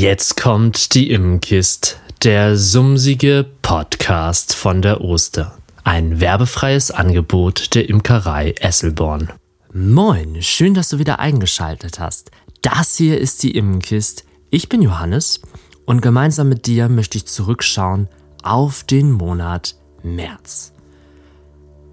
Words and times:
Jetzt 0.00 0.40
kommt 0.40 0.94
die 0.94 1.10
Immenkist, 1.10 1.98
der 2.22 2.56
sumsige 2.56 3.44
Podcast 3.62 4.54
von 4.54 4.80
der 4.80 5.00
Oster. 5.00 5.58
Ein 5.82 6.20
werbefreies 6.20 6.92
Angebot 6.92 7.74
der 7.74 7.88
Imkerei 7.88 8.54
Esselborn. 8.60 9.32
Moin, 9.74 10.40
schön, 10.40 10.74
dass 10.74 10.90
du 10.90 11.00
wieder 11.00 11.18
eingeschaltet 11.18 11.98
hast. 11.98 12.30
Das 12.62 12.94
hier 12.94 13.18
ist 13.18 13.42
die 13.42 13.56
Immenkist. 13.56 14.24
Ich 14.50 14.68
bin 14.68 14.82
Johannes 14.82 15.40
und 15.84 16.00
gemeinsam 16.00 16.48
mit 16.48 16.66
dir 16.66 16.88
möchte 16.88 17.18
ich 17.18 17.26
zurückschauen 17.26 18.06
auf 18.44 18.84
den 18.84 19.10
Monat 19.10 19.74
März. 20.04 20.74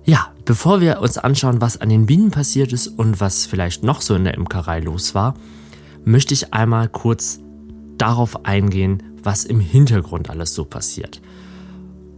Ja, 0.04 0.32
bevor 0.46 0.80
wir 0.80 1.00
uns 1.00 1.17
anschauen, 1.17 1.59
was 1.59 1.81
an 1.81 1.90
den 1.90 2.06
Bienen 2.06 2.30
passiert 2.30 2.72
ist 2.72 2.88
und 2.88 3.20
was 3.20 3.48
vielleicht 3.48 3.81
noch 3.81 4.02
so 4.02 4.14
in 4.14 4.26
der 4.26 4.36
Imkerei 4.36 4.80
los 4.80 5.16
war, 5.16 5.34
möchte 6.03 6.36
ich 6.36 6.53
einmal 6.53 6.88
kurz 6.88 7.40
darauf 7.98 8.45
eingehen, 8.45 9.04
was 9.23 9.44
im 9.44 9.59
Hintergrund 9.59 10.30
alles 10.30 10.53
so 10.53 10.66
passiert. 10.66 11.22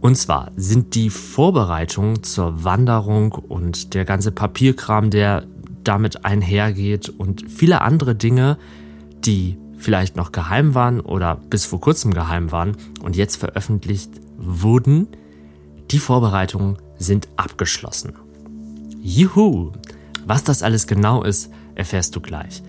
Und 0.00 0.16
zwar 0.16 0.52
sind 0.56 0.94
die 0.94 1.10
Vorbereitungen 1.10 2.22
zur 2.22 2.62
Wanderung 2.64 3.32
und 3.32 3.94
der 3.94 4.04
ganze 4.04 4.30
Papierkram, 4.30 5.10
der 5.10 5.46
damit 5.82 6.24
einhergeht 6.24 7.08
und 7.08 7.50
viele 7.50 7.80
andere 7.80 8.14
Dinge, 8.14 8.58
die 9.24 9.56
vielleicht 9.76 10.16
noch 10.16 10.32
geheim 10.32 10.74
waren 10.74 11.00
oder 11.00 11.36
bis 11.36 11.64
vor 11.64 11.80
kurzem 11.80 12.12
geheim 12.12 12.52
waren 12.52 12.76
und 13.02 13.16
jetzt 13.16 13.36
veröffentlicht 13.36 14.10
wurden, 14.36 15.08
die 15.90 15.98
Vorbereitungen 15.98 16.76
sind 16.98 17.28
abgeschlossen. 17.36 18.14
Juhu! 19.00 19.72
Was 20.26 20.44
das 20.44 20.62
alles 20.62 20.86
genau 20.86 21.22
ist, 21.22 21.50
erfährst 21.74 22.14
du 22.14 22.20
gleich. 22.20 22.62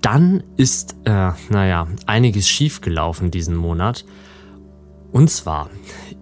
Dann 0.00 0.44
ist, 0.56 0.96
äh, 1.04 1.32
naja, 1.50 1.86
einiges 2.06 2.48
schiefgelaufen 2.48 3.30
diesen 3.30 3.56
Monat. 3.56 4.04
Und 5.10 5.30
zwar 5.30 5.70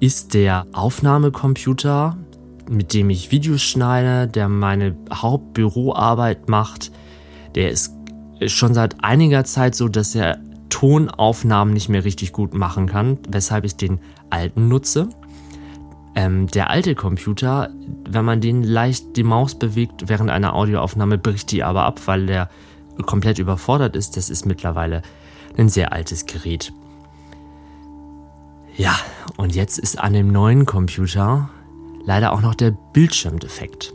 ist 0.01 0.35
der 0.35 0.67
Aufnahmecomputer, 0.73 2.17
mit 2.71 2.95
dem 2.95 3.11
ich 3.11 3.31
Videos 3.31 3.63
schneide, 3.63 4.29
der 4.29 4.49
meine 4.49 4.97
Hauptbüroarbeit 5.13 6.49
macht, 6.49 6.91
der 7.55 7.71
ist 7.71 7.93
schon 8.47 8.75
seit 8.75 9.03
einiger 9.03 9.45
Zeit 9.45 9.75
so, 9.75 9.89
dass 9.89 10.15
er 10.15 10.39
Tonaufnahmen 10.69 11.73
nicht 11.73 11.89
mehr 11.89 12.05
richtig 12.05 12.33
gut 12.33 12.55
machen 12.55 12.87
kann, 12.87 13.19
weshalb 13.29 13.65
ich 13.65 13.77
den 13.77 14.01
alten 14.31 14.69
nutze. 14.69 15.09
Ähm, 16.15 16.47
der 16.49 16.71
alte 16.71 16.95
Computer, 16.95 17.71
wenn 18.09 18.25
man 18.25 18.41
den 18.41 18.63
leicht 18.63 19.17
die 19.17 19.23
Maus 19.23 19.59
bewegt 19.59 20.09
während 20.09 20.31
einer 20.31 20.55
Audioaufnahme, 20.55 21.19
bricht 21.19 21.51
die 21.51 21.63
aber 21.63 21.85
ab, 21.85 22.01
weil 22.07 22.27
der 22.27 22.49
komplett 23.05 23.39
überfordert 23.39 23.97
ist. 23.97 24.17
Das 24.17 24.31
ist 24.31 24.47
mittlerweile 24.47 25.03
ein 25.57 25.69
sehr 25.69 25.93
altes 25.93 26.27
Gerät. 26.27 26.73
Ja, 28.77 28.99
und 29.37 29.55
jetzt 29.55 29.79
ist 29.79 29.99
an 29.99 30.13
dem 30.13 30.33
neuen 30.33 30.67
Computer 30.67 31.51
leider 32.05 32.33
auch 32.33 32.41
noch 32.41 32.55
der 32.55 32.71
Bildschirmdefekt. 32.71 33.93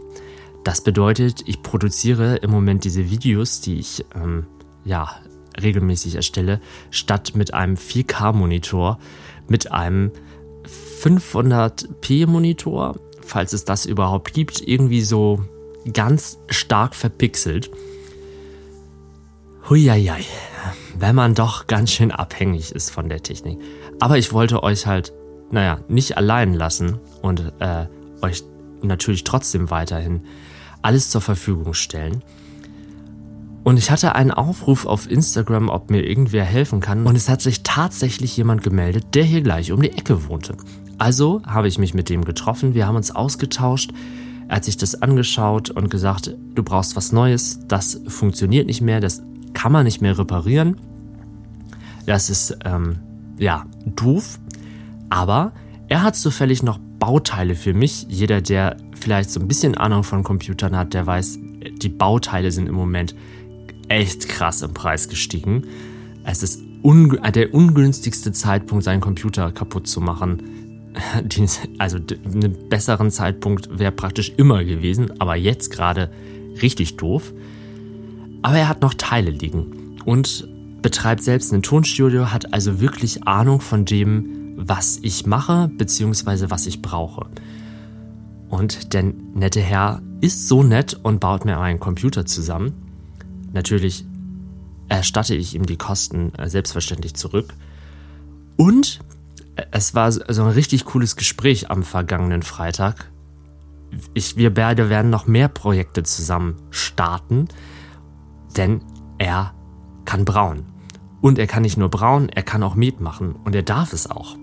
Das 0.63 0.81
bedeutet, 0.81 1.43
ich 1.47 1.63
produziere 1.63 2.35
im 2.37 2.51
Moment 2.51 2.83
diese 2.83 3.09
Videos, 3.09 3.61
die 3.61 3.79
ich 3.79 4.05
ähm, 4.15 4.45
ja 4.83 5.09
regelmäßig 5.61 6.15
erstelle, 6.15 6.61
statt 6.91 7.33
mit 7.35 7.53
einem 7.53 7.75
4K-Monitor 7.75 8.99
mit 9.47 9.71
einem 9.71 10.11
500p-Monitor, 11.03 12.95
falls 13.21 13.53
es 13.53 13.65
das 13.65 13.85
überhaupt 13.85 14.33
gibt, 14.33 14.61
irgendwie 14.65 15.01
so 15.01 15.43
ganz 15.93 16.39
stark 16.49 16.95
verpixelt. 16.95 17.69
Huieiei, 19.69 20.25
wenn 20.97 21.15
man 21.15 21.35
doch 21.35 21.67
ganz 21.67 21.91
schön 21.91 22.11
abhängig 22.11 22.71
ist 22.71 22.89
von 22.89 23.09
der 23.09 23.21
Technik. 23.21 23.59
Aber 23.99 24.17
ich 24.17 24.33
wollte 24.33 24.63
euch 24.63 24.87
halt, 24.87 25.13
naja, 25.51 25.79
nicht 25.87 26.17
allein 26.17 26.53
lassen 26.53 26.99
und 27.21 27.53
äh, 27.59 27.85
euch 28.21 28.43
natürlich 28.81 29.23
trotzdem 29.23 29.69
weiterhin 29.69 30.21
alles 30.81 31.09
zur 31.09 31.21
Verfügung 31.21 31.73
stellen. 31.73 32.23
Und 33.63 33.77
ich 33.77 33.91
hatte 33.91 34.15
einen 34.15 34.31
Aufruf 34.31 34.87
auf 34.87 35.09
Instagram, 35.09 35.69
ob 35.69 35.91
mir 35.91 36.03
irgendwer 36.03 36.43
helfen 36.43 36.79
kann. 36.79 37.05
Und 37.05 37.15
es 37.15 37.29
hat 37.29 37.41
sich 37.41 37.61
tatsächlich 37.61 38.35
jemand 38.35 38.63
gemeldet, 38.63 39.13
der 39.13 39.23
hier 39.23 39.41
gleich 39.41 39.71
um 39.71 39.81
die 39.81 39.91
Ecke 39.91 40.27
wohnte. 40.27 40.57
Also 40.97 41.43
habe 41.45 41.67
ich 41.67 41.77
mich 41.77 41.93
mit 41.93 42.09
dem 42.09 42.25
getroffen, 42.25 42.73
wir 42.73 42.87
haben 42.87 42.95
uns 42.95 43.11
ausgetauscht. 43.11 43.91
Er 44.47 44.57
hat 44.57 44.65
sich 44.65 44.77
das 44.77 45.01
angeschaut 45.01 45.69
und 45.69 45.89
gesagt, 45.89 46.35
du 46.55 46.63
brauchst 46.63 46.95
was 46.95 47.11
Neues, 47.11 47.59
das 47.67 48.01
funktioniert 48.07 48.65
nicht 48.65 48.81
mehr, 48.81 48.99
das 48.99 49.21
kann 49.53 49.71
man 49.71 49.85
nicht 49.85 50.01
mehr 50.01 50.17
reparieren. 50.17 50.77
Das 52.05 52.29
ist, 52.29 52.57
ähm, 52.65 52.99
ja, 53.37 53.65
doof. 53.85 54.39
Aber 55.09 55.51
er 55.87 56.03
hat 56.03 56.15
zufällig 56.15 56.63
noch 56.63 56.79
Bauteile 56.99 57.55
für 57.55 57.73
mich. 57.73 58.05
Jeder, 58.09 58.41
der 58.41 58.77
vielleicht 58.99 59.29
so 59.31 59.39
ein 59.39 59.47
bisschen 59.47 59.75
Ahnung 59.75 60.03
von 60.03 60.23
Computern 60.23 60.75
hat, 60.75 60.93
der 60.93 61.05
weiß, 61.05 61.39
die 61.81 61.89
Bauteile 61.89 62.51
sind 62.51 62.67
im 62.67 62.75
Moment 62.75 63.15
echt 63.87 64.29
krass 64.29 64.61
im 64.61 64.73
Preis 64.73 65.09
gestiegen. 65.09 65.65
Es 66.23 66.43
ist 66.43 66.61
un 66.83 67.19
der 67.33 67.53
ungünstigste 67.53 68.31
Zeitpunkt, 68.31 68.83
seinen 68.83 69.01
Computer 69.01 69.51
kaputt 69.51 69.87
zu 69.87 70.01
machen. 70.01 70.43
Also 71.77 71.97
einen 71.97 72.69
besseren 72.69 73.11
Zeitpunkt 73.11 73.79
wäre 73.79 73.93
praktisch 73.93 74.33
immer 74.35 74.63
gewesen, 74.63 75.19
aber 75.19 75.35
jetzt 75.37 75.71
gerade 75.71 76.11
richtig 76.61 76.97
doof. 76.97 77.33
Aber 78.41 78.57
er 78.57 78.67
hat 78.67 78.81
noch 78.81 78.93
Teile 78.93 79.31
liegen 79.31 79.97
und 80.05 80.47
betreibt 80.81 81.23
selbst 81.23 81.53
ein 81.53 81.61
Tonstudio, 81.61 82.31
hat 82.31 82.53
also 82.53 82.79
wirklich 82.79 83.27
Ahnung 83.27 83.61
von 83.61 83.85
dem, 83.85 84.53
was 84.57 84.99
ich 85.01 85.25
mache 85.25 85.69
bzw. 85.69 86.49
was 86.49 86.65
ich 86.65 86.81
brauche. 86.81 87.27
Und 88.49 88.93
der 88.93 89.03
nette 89.03 89.61
Herr 89.61 90.01
ist 90.21 90.47
so 90.47 90.63
nett 90.63 90.99
und 91.01 91.19
baut 91.19 91.45
mir 91.45 91.59
einen 91.59 91.79
Computer 91.79 92.25
zusammen. 92.25 92.73
Natürlich 93.53 94.05
erstatte 94.89 95.35
ich 95.35 95.55
ihm 95.55 95.65
die 95.65 95.77
Kosten 95.77 96.33
äh, 96.35 96.49
selbstverständlich 96.49 97.13
zurück. 97.13 97.53
Und 98.57 98.99
äh, 99.55 99.63
es 99.71 99.95
war 99.95 100.11
so 100.11 100.21
ein 100.43 100.51
richtig 100.51 100.85
cooles 100.85 101.15
Gespräch 101.15 101.71
am 101.71 101.83
vergangenen 101.83 102.43
Freitag. 102.43 103.09
Ich, 104.13 104.35
wir 104.35 104.53
beide 104.53 104.89
werden 104.89 105.09
noch 105.09 105.27
mehr 105.27 105.47
Projekte 105.47 106.03
zusammen 106.03 106.55
starten 106.71 107.47
denn 108.57 108.81
er 109.17 109.53
kann 110.05 110.25
brauen. 110.25 110.65
Und 111.21 111.37
er 111.37 111.47
kann 111.47 111.61
nicht 111.61 111.77
nur 111.77 111.89
brauen, 111.89 112.29
er 112.29 112.43
kann 112.43 112.63
auch 112.63 112.75
Met 112.75 112.99
machen 112.99 113.35
und 113.43 113.55
er 113.55 113.63
darf 113.63 113.93
es 113.93 114.09
auch. 114.09 114.35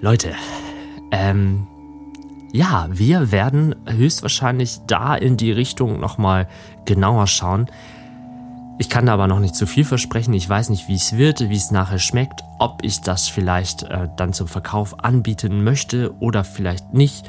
Leute, 0.00 0.34
ähm, 1.12 1.66
ja, 2.52 2.88
wir 2.90 3.32
werden 3.32 3.74
höchstwahrscheinlich 3.86 4.80
da 4.86 5.14
in 5.14 5.36
die 5.36 5.52
Richtung 5.52 6.00
nochmal 6.00 6.48
genauer 6.84 7.26
schauen. 7.26 7.66
Ich 8.78 8.88
kann 8.88 9.06
da 9.06 9.14
aber 9.14 9.28
noch 9.28 9.38
nicht 9.38 9.54
zu 9.54 9.66
viel 9.66 9.84
versprechen. 9.84 10.34
Ich 10.34 10.48
weiß 10.48 10.70
nicht, 10.70 10.88
wie 10.88 10.94
es 10.94 11.16
wird, 11.16 11.48
wie 11.48 11.56
es 11.56 11.70
nachher 11.70 12.00
schmeckt, 12.00 12.42
ob 12.58 12.82
ich 12.82 13.00
das 13.00 13.28
vielleicht 13.28 13.84
äh, 13.84 14.08
dann 14.16 14.32
zum 14.32 14.48
Verkauf 14.48 15.02
anbieten 15.04 15.62
möchte 15.62 16.12
oder 16.18 16.42
vielleicht 16.42 16.92
nicht. 16.92 17.28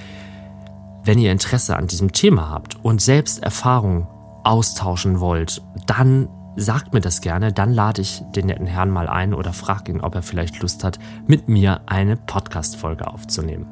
Wenn 1.03 1.19
ihr 1.19 1.31
Interesse 1.31 1.75
an 1.77 1.85
diesem 1.85 2.11
Thema 2.11 2.49
habt 2.49 2.83
und 2.83 2.99
selbst 2.99 3.43
Erfahrung 3.43 4.07
austauschen 4.45 5.19
wollt, 5.19 5.61
dann 5.87 6.29
sagt 6.55 6.93
mir 6.93 7.01
das 7.01 7.21
gerne, 7.21 7.51
dann 7.51 7.73
lade 7.73 8.01
ich 8.01 8.23
den 8.35 8.47
netten 8.47 8.67
Herrn 8.67 8.89
mal 8.89 9.09
ein 9.09 9.33
oder 9.33 9.53
frage 9.53 9.91
ihn, 9.91 10.01
ob 10.01 10.15
er 10.15 10.21
vielleicht 10.21 10.61
Lust 10.61 10.83
hat, 10.83 10.99
mit 11.27 11.49
mir 11.49 11.81
eine 11.85 12.15
Podcast-Folge 12.15 13.07
aufzunehmen. 13.07 13.67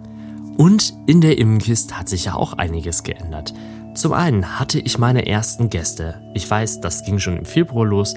Und 0.57 0.94
in 1.07 1.22
der 1.22 1.38
Immenkist 1.38 1.97
hat 1.97 2.09
sich 2.09 2.25
ja 2.25 2.35
auch 2.35 2.53
einiges 2.53 3.03
geändert. 3.03 3.53
Zum 3.96 4.14
einen 4.14 4.59
hatte 4.59 4.79
ich 4.79 4.97
meine 4.97 5.25
ersten 5.25 5.70
Gäste. 5.70 6.22
Ich 6.34 6.49
weiß, 6.49 6.81
das 6.81 7.03
ging 7.05 7.19
schon 7.19 7.37
im 7.37 7.46
Februar 7.46 7.85
los 7.85 8.16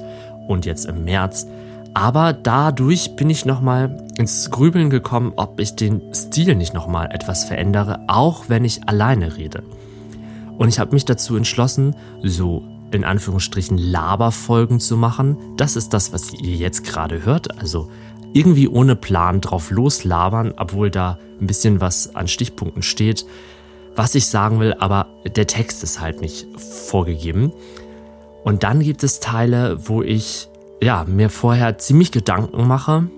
und 0.49 0.67
jetzt 0.67 0.87
im 0.87 1.05
März. 1.05 1.47
Aber 1.95 2.33
dadurch 2.35 3.17
bin 3.17 3.31
ich 3.31 3.47
nochmal 3.47 4.05
ins 4.19 4.51
Grübeln 4.51 4.91
gekommen, 4.91 5.33
ob 5.37 5.61
ich 5.61 5.77
den 5.77 6.15
Stil 6.15 6.55
nicht 6.55 6.75
nochmal 6.75 7.11
etwas 7.11 7.45
verändere, 7.45 8.01
auch 8.07 8.49
wenn 8.49 8.65
ich 8.65 8.87
alleine 8.87 9.37
rede. 9.37 9.63
Und 10.59 10.69
ich 10.69 10.79
habe 10.79 10.95
mich 10.95 11.05
dazu 11.05 11.37
entschlossen, 11.37 11.95
so 12.23 12.63
in 12.91 13.05
Anführungsstrichen 13.05 13.79
Laberfolgen 13.79 14.81
zu 14.81 14.97
machen. 14.97 15.37
Das 15.57 15.77
ist 15.77 15.93
das, 15.93 16.13
was 16.13 16.33
ihr 16.33 16.57
jetzt 16.57 16.85
gerade 16.85 17.25
hört. 17.25 17.59
Also 17.59 17.91
irgendwie 18.33 18.69
ohne 18.69 18.97
Plan 18.97 19.41
drauf 19.41 19.71
loslabern, 19.71 20.55
obwohl 20.57 20.91
da 20.91 21.19
ein 21.41 21.47
bisschen 21.47 21.81
was 21.81 22.15
an 22.15 22.29
Stichpunkten 22.29 22.83
steht, 22.83 23.27
was 23.95 24.15
ich 24.15 24.27
sagen 24.27 24.61
will, 24.61 24.75
aber 24.79 25.07
der 25.25 25.47
Text 25.47 25.83
ist 25.83 26.01
halt 26.01 26.21
nicht 26.21 26.47
vorgegeben. 26.59 27.53
Und 28.45 28.63
dann 28.63 28.81
gibt 28.81 29.03
es 29.03 29.21
Teile, 29.21 29.89
wo 29.89 30.03
ich 30.03 30.49
ja, 30.83 31.05
mir 31.05 31.31
vorher 31.31 31.79
ziemlich 31.79 32.13
Gedanken 32.13 32.67
mache 32.67 33.09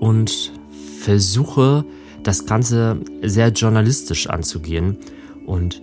und 0.00 0.52
versuche, 1.00 1.84
das 2.22 2.44
Ganze 2.44 3.00
sehr 3.22 3.48
journalistisch 3.48 4.28
anzugehen 4.28 4.98
und 5.46 5.80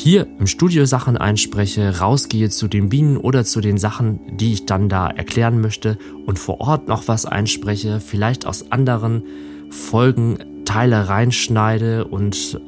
hier 0.00 0.26
im 0.38 0.46
Studio 0.46 0.86
Sachen 0.86 1.18
einspreche, 1.18 1.98
rausgehe 1.98 2.48
zu 2.48 2.68
den 2.68 2.88
Bienen 2.88 3.18
oder 3.18 3.44
zu 3.44 3.60
den 3.60 3.76
Sachen, 3.76 4.38
die 4.38 4.54
ich 4.54 4.64
dann 4.64 4.88
da 4.88 5.08
erklären 5.08 5.60
möchte 5.60 5.98
und 6.24 6.38
vor 6.38 6.60
Ort 6.62 6.88
noch 6.88 7.06
was 7.06 7.26
einspreche, 7.26 8.00
vielleicht 8.00 8.46
aus 8.46 8.72
anderen 8.72 9.22
Folgen 9.68 10.38
Teile 10.64 11.08
reinschneide 11.08 12.06
und 12.06 12.58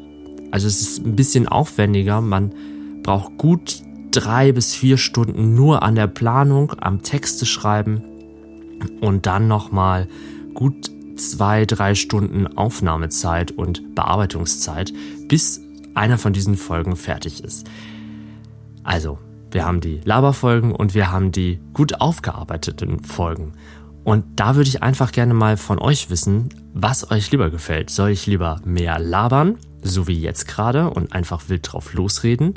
also 0.51 0.67
es 0.67 0.83
ist 0.83 1.07
ein 1.07 1.17
bisschen 1.17 1.49
aufwendiger. 1.49 2.21
Man 2.21 2.53
braucht 3.03 3.39
gut 3.39 3.83
drei 4.11 4.53
bis 4.53 4.75
vier 4.75 4.99
Stunden 4.99 5.55
nur 5.55 5.83
an 5.83 5.95
der 5.95 6.09
Planung, 6.09 6.75
am 6.79 7.03
Texte 7.03 7.47
schreiben 7.47 8.03
und 9.01 9.25
dann 9.25 9.49
nochmal 9.49 10.07
gut 10.53 10.91
zwei, 11.17 11.65
drei 11.65 11.95
Stunden 11.95 12.47
Aufnahmezeit 12.47 13.53
und 13.53 13.95
Bearbeitungszeit, 13.95 14.93
bis 15.29 15.62
einer 15.95 16.19
von 16.19 16.33
diesen 16.33 16.57
Folgen 16.57 16.97
fertig 16.97 17.43
ist. 17.43 17.69
Also, 18.83 19.19
wir 19.51 19.65
haben 19.65 19.81
die 19.81 20.01
Laberfolgen 20.05 20.73
und 20.73 20.95
wir 20.95 21.13
haben 21.13 21.31
die 21.31 21.61
gut 21.73 22.01
aufgearbeiteten 22.01 23.05
Folgen. 23.05 23.53
Und 24.05 24.25
da 24.37 24.57
würde 24.57 24.69
ich 24.69 24.83
einfach 24.83 25.13
gerne 25.13 25.35
mal 25.35 25.57
von 25.57 25.79
euch 25.79 26.11
wissen, 26.11 26.49
was 26.75 27.11
euch 27.11 27.31
lieber 27.31 27.51
gefällt. 27.51 27.91
Soll 27.91 28.11
ich 28.11 28.27
lieber 28.27 28.61
mehr 28.65 28.99
labern, 28.99 29.59
so 29.83 30.09
wie 30.09 30.21
jetzt 30.21 30.49
gerade, 30.49 30.91
und 30.91 31.13
einfach 31.13 31.49
wild 31.49 31.71
drauf 31.71 31.95
losreden? 31.95 32.55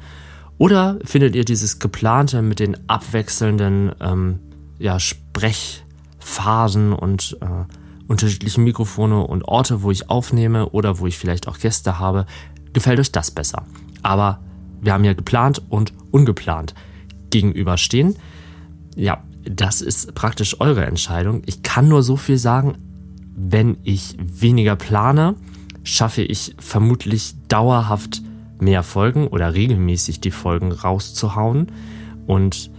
Oder 0.57 0.97
findet 1.03 1.35
ihr 1.35 1.45
dieses 1.45 1.79
geplante 1.79 2.41
mit 2.41 2.59
den 2.59 2.89
abwechselnden 2.89 3.91
ähm, 3.99 4.39
ja, 4.79 4.99
Sprechphasen 4.99 6.93
und 6.93 7.37
äh, 7.41 7.65
unterschiedlichen 8.07 8.63
Mikrofone 8.63 9.19
und 9.27 9.47
Orte, 9.47 9.83
wo 9.83 9.91
ich 9.91 10.09
aufnehme 10.09 10.69
oder 10.69 10.99
wo 10.99 11.07
ich 11.07 11.17
vielleicht 11.17 11.47
auch 11.47 11.59
Gäste 11.59 11.99
habe, 11.99 12.25
gefällt 12.75 12.99
euch 12.99 13.11
das 13.11 13.31
besser. 13.31 13.63
Aber 14.03 14.39
wir 14.81 14.93
haben 14.93 15.03
ja 15.03 15.13
geplant 15.13 15.63
und 15.69 15.93
ungeplant 16.11 16.75
gegenüberstehen. 17.31 18.15
Ja, 18.95 19.23
das 19.43 19.81
ist 19.81 20.13
praktisch 20.13 20.59
eure 20.59 20.85
Entscheidung. 20.85 21.41
Ich 21.47 21.63
kann 21.63 21.87
nur 21.87 22.03
so 22.03 22.17
viel 22.17 22.37
sagen, 22.37 22.77
wenn 23.35 23.77
ich 23.83 24.15
weniger 24.19 24.75
plane, 24.75 25.35
schaffe 25.83 26.21
ich 26.21 26.55
vermutlich 26.59 27.35
dauerhaft 27.47 28.21
mehr 28.59 28.83
Folgen 28.83 29.27
oder 29.27 29.53
regelmäßig 29.53 30.19
die 30.19 30.31
Folgen 30.31 30.71
rauszuhauen. 30.71 31.71
Und 32.27 32.71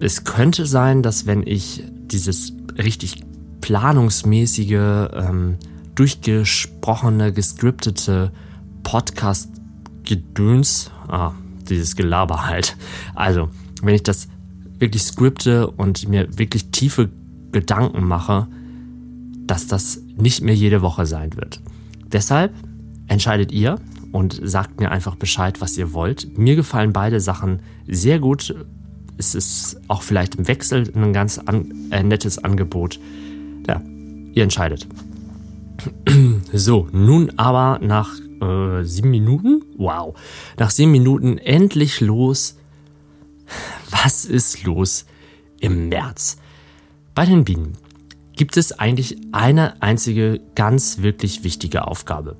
es 0.00 0.24
könnte 0.24 0.66
sein, 0.66 1.02
dass 1.02 1.26
wenn 1.26 1.46
ich 1.46 1.84
dieses 2.06 2.52
richtig 2.78 3.22
planungsmäßige, 3.60 5.08
ähm, 5.12 5.56
durchgesprochene, 5.94 7.32
gescriptete 7.32 8.32
Podcast-Gedöns, 8.82 10.90
ah, 11.08 11.32
dieses 11.68 11.96
Gelaber 11.96 12.46
halt. 12.46 12.76
Also, 13.14 13.48
wenn 13.82 13.94
ich 13.94 14.02
das 14.02 14.28
wirklich 14.78 15.02
skripte 15.02 15.70
und 15.70 16.08
mir 16.08 16.38
wirklich 16.38 16.70
tiefe 16.70 17.10
Gedanken 17.52 18.06
mache, 18.06 18.46
dass 19.46 19.66
das 19.66 20.00
nicht 20.16 20.42
mehr 20.42 20.54
jede 20.54 20.82
Woche 20.82 21.06
sein 21.06 21.36
wird. 21.36 21.60
Deshalb 22.12 22.52
entscheidet 23.08 23.52
ihr 23.52 23.78
und 24.12 24.40
sagt 24.42 24.80
mir 24.80 24.90
einfach 24.90 25.16
Bescheid, 25.16 25.60
was 25.60 25.76
ihr 25.76 25.92
wollt. 25.92 26.38
Mir 26.38 26.56
gefallen 26.56 26.92
beide 26.92 27.20
Sachen 27.20 27.60
sehr 27.86 28.18
gut. 28.18 28.54
Es 29.16 29.34
ist 29.34 29.80
auch 29.88 30.02
vielleicht 30.02 30.36
im 30.36 30.48
Wechsel 30.48 30.90
ein 30.94 31.12
ganz 31.12 31.38
an, 31.38 31.90
äh, 31.90 32.02
nettes 32.02 32.38
Angebot. 32.38 32.98
Ja, 33.68 33.82
ihr 34.32 34.42
entscheidet. 34.42 34.86
So, 36.52 36.88
nun 36.92 37.38
aber 37.38 37.78
nach 37.80 38.10
äh, 38.40 38.84
sieben 38.84 39.10
Minuten, 39.10 39.62
wow, 39.76 40.14
nach 40.58 40.70
sieben 40.70 40.92
Minuten 40.92 41.38
endlich 41.38 42.00
los 42.00 42.56
was 43.90 44.24
ist 44.24 44.62
los 44.64 45.06
im 45.60 45.88
März? 45.88 46.38
Bei 47.14 47.26
den 47.26 47.44
Bienen 47.44 47.76
gibt 48.34 48.56
es 48.56 48.72
eigentlich 48.72 49.18
eine 49.32 49.82
einzige 49.82 50.40
ganz 50.54 50.98
wirklich 50.98 51.44
wichtige 51.44 51.86
Aufgabe. 51.86 52.36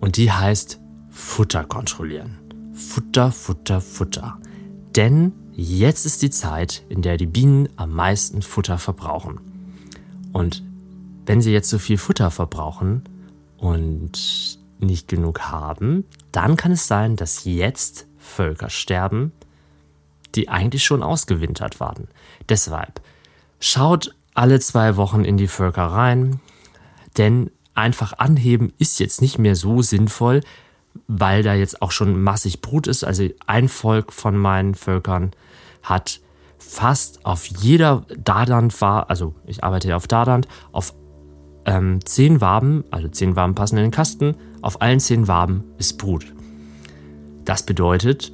Und 0.00 0.16
die 0.16 0.32
heißt 0.32 0.80
Futter 1.10 1.64
kontrollieren. 1.64 2.38
Futter, 2.72 3.32
Futter, 3.32 3.80
Futter. 3.80 4.38
Denn 4.96 5.32
jetzt 5.52 6.06
ist 6.06 6.22
die 6.22 6.30
Zeit, 6.30 6.82
in 6.88 7.02
der 7.02 7.16
die 7.16 7.26
Bienen 7.26 7.68
am 7.76 7.92
meisten 7.92 8.42
Futter 8.42 8.78
verbrauchen. 8.78 9.40
Und 10.32 10.62
wenn 11.26 11.40
sie 11.40 11.52
jetzt 11.52 11.70
so 11.70 11.78
viel 11.78 11.98
Futter 11.98 12.30
verbrauchen 12.30 13.02
und 13.58 14.58
nicht 14.78 15.08
genug 15.08 15.42
haben, 15.42 16.04
dann 16.32 16.56
kann 16.56 16.72
es 16.72 16.86
sein, 16.86 17.16
dass 17.16 17.44
jetzt 17.44 18.06
Völker 18.18 18.70
sterben, 18.70 19.32
die 20.34 20.48
eigentlich 20.48 20.84
schon 20.84 21.02
ausgewintert 21.02 21.80
waren. 21.80 22.08
Deshalb 22.48 23.00
schaut 23.60 24.14
alle 24.34 24.60
zwei 24.60 24.96
Wochen 24.96 25.24
in 25.24 25.36
die 25.36 25.48
Völker 25.48 25.86
rein, 25.86 26.40
denn 27.16 27.50
einfach 27.74 28.18
anheben 28.18 28.72
ist 28.78 29.00
jetzt 29.00 29.22
nicht 29.22 29.38
mehr 29.38 29.56
so 29.56 29.82
sinnvoll, 29.82 30.40
weil 31.06 31.42
da 31.42 31.54
jetzt 31.54 31.82
auch 31.82 31.90
schon 31.90 32.20
massig 32.22 32.60
Brut 32.60 32.86
ist. 32.86 33.04
Also 33.04 33.28
ein 33.46 33.68
Volk 33.68 34.12
von 34.12 34.36
meinen 34.36 34.74
Völkern 34.74 35.32
hat 35.82 36.20
fast 36.58 37.24
auf 37.26 37.46
jeder 37.46 38.06
Dadant 38.16 38.80
war, 38.80 39.10
also 39.10 39.34
ich 39.46 39.62
arbeite 39.62 39.88
ja 39.88 39.96
auf 39.96 40.08
Dadant, 40.08 40.48
auf 40.72 40.94
ähm, 41.66 42.00
zehn 42.04 42.40
Waben, 42.40 42.84
also 42.90 43.08
zehn 43.08 43.36
Waben 43.36 43.54
passen 43.54 43.76
in 43.76 43.84
den 43.84 43.90
Kasten, 43.90 44.34
auf 44.62 44.80
allen 44.80 45.00
zehn 45.00 45.28
Waben 45.28 45.64
ist 45.78 45.98
Brut. 45.98 46.34
Das 47.44 47.64
bedeutet, 47.64 48.32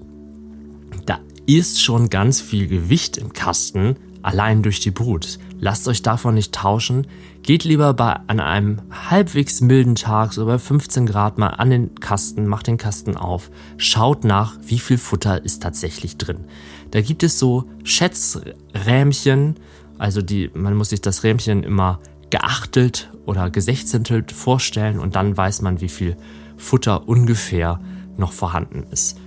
da 1.07 1.19
ist 1.47 1.83
schon 1.83 2.11
ganz 2.11 2.41
viel 2.41 2.69
Gewicht 2.69 3.17
im 3.17 3.33
Kasten, 3.33 3.97
allein 4.23 4.63
durch 4.63 4.81
die 4.81 4.91
Brut. 4.91 5.39
Lasst 5.59 5.89
euch 5.89 6.03
davon 6.03 6.35
nicht 6.35 6.55
tauschen. 6.55 7.07
Geht 7.43 7.65
lieber 7.65 7.95
bei, 7.95 8.19
an 8.27 8.41
einem 8.41 8.83
halbwegs 8.91 9.61
milden 9.61 9.95
Tag, 9.95 10.33
so 10.33 10.45
bei 10.47 10.59
15 10.59 11.07
Grad, 11.07 11.39
mal 11.39 11.49
an 11.49 11.71
den 11.71 11.95
Kasten, 11.97 12.47
macht 12.47 12.67
den 12.67 12.77
Kasten 12.77 13.17
auf, 13.17 13.51
schaut 13.79 14.25
nach, 14.25 14.59
wie 14.63 14.79
viel 14.79 14.99
Futter 14.99 15.43
ist 15.43 15.63
tatsächlich 15.63 16.19
drin. 16.19 16.45
Da 16.91 17.01
gibt 17.01 17.23
es 17.23 17.39
so 17.39 17.65
Schätzrähmchen, 17.83 19.57
also 19.99 20.23
die, 20.23 20.51
man 20.55 20.77
muss 20.77 20.91
sich 20.91 21.01
das 21.01 21.25
Rähmchen 21.25 21.63
immer 21.63 22.01
geachtelt 22.31 23.10
oder 23.27 23.51
gesechzentelt 23.51 24.33
vorstellen 24.33 24.99
und 24.99 25.17
dann 25.17 25.37
weiß 25.37 25.63
man, 25.63 25.81
wie 25.81 25.89
viel 25.89 26.17
Futter 26.57 27.09
ungefähr 27.09 27.81
noch 28.17 28.33
vorhanden 28.33 28.85
ist. 28.91 29.19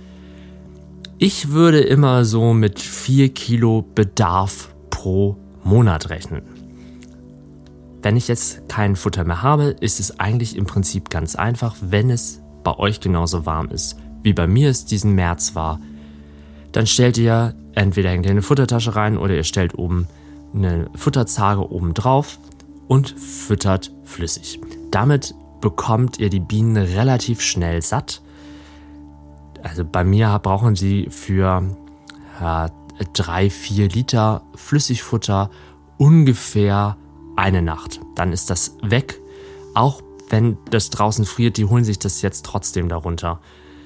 Ich 1.18 1.50
würde 1.50 1.80
immer 1.80 2.24
so 2.24 2.52
mit 2.54 2.80
4 2.80 3.30
Kilo 3.30 3.82
Bedarf 3.94 4.74
pro 4.90 5.36
Monat 5.62 6.10
rechnen. 6.10 6.42
Wenn 8.02 8.16
ich 8.16 8.28
jetzt 8.28 8.68
kein 8.68 8.96
Futter 8.96 9.24
mehr 9.24 9.42
habe, 9.42 9.76
ist 9.80 10.00
es 10.00 10.20
eigentlich 10.20 10.56
im 10.56 10.66
Prinzip 10.66 11.08
ganz 11.08 11.36
einfach, 11.36 11.76
wenn 11.80 12.10
es 12.10 12.42
bei 12.62 12.76
euch 12.76 13.00
genauso 13.00 13.46
warm 13.46 13.70
ist, 13.70 13.96
wie 14.22 14.32
bei 14.32 14.46
mir 14.46 14.68
es 14.68 14.84
diesen 14.84 15.14
März 15.14 15.54
war. 15.54 15.80
Dann 16.72 16.86
stellt 16.86 17.16
ihr 17.16 17.54
entweder 17.74 18.10
eine 18.10 18.42
Futtertasche 18.42 18.96
rein 18.96 19.16
oder 19.16 19.34
ihr 19.34 19.44
stellt 19.44 19.78
oben 19.78 20.06
eine 20.54 20.88
Futterzage 20.94 21.72
oben 21.72 21.94
drauf 21.94 22.38
und 22.88 23.10
füttert 23.10 23.92
flüssig. 24.04 24.60
Damit 24.90 25.34
bekommt 25.60 26.18
ihr 26.18 26.30
die 26.30 26.40
Bienen 26.40 26.76
relativ 26.76 27.40
schnell 27.40 27.82
satt 27.82 28.22
also 29.64 29.82
bei 29.84 30.04
mir 30.04 30.38
brauchen 30.40 30.76
sie 30.76 31.08
für 31.10 31.62
ja, 32.38 32.70
drei, 33.14 33.48
vier 33.50 33.88
Liter 33.88 34.42
Flüssigfutter 34.54 35.50
ungefähr 35.96 36.96
eine 37.34 37.62
Nacht. 37.62 38.00
Dann 38.14 38.32
ist 38.32 38.50
das 38.50 38.76
weg. 38.82 39.18
Auch 39.74 40.02
wenn 40.28 40.58
das 40.70 40.90
draußen 40.90 41.24
friert, 41.24 41.56
die 41.56 41.64
holen 41.64 41.84
sich 41.84 41.98
das 41.98 42.20
jetzt 42.22 42.44
trotzdem 42.44 42.88
darunter. 42.88 43.40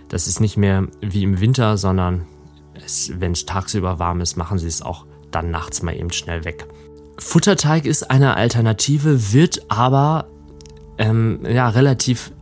Das 0.09 0.27
ist 0.27 0.41
nicht 0.41 0.57
mehr 0.57 0.89
wie 1.01 1.23
im 1.23 1.41
Winter, 1.41 1.79
sondern 1.79 2.27
wenn 3.11 3.33
es 3.33 3.47
tagsüber 3.47 3.99
warm 3.99 4.21
ist, 4.21 4.37
machen 4.37 4.59
sie 4.59 4.67
es 4.67 4.83
auch 4.83 5.07
dann 5.31 5.51
nachts 5.51 5.83
mal 5.83 5.95
eben 5.95 6.11
schnell 6.11 6.45
weg. 6.45 6.67
Futterteig 7.19 7.85
ist 7.85 8.11
eine 8.11 8.37
Alternative, 8.37 9.33
wird 9.33 9.63
aber 9.69 10.29
ähm, 10.99 11.41
ja, 11.45 11.69
relativ 11.69 12.33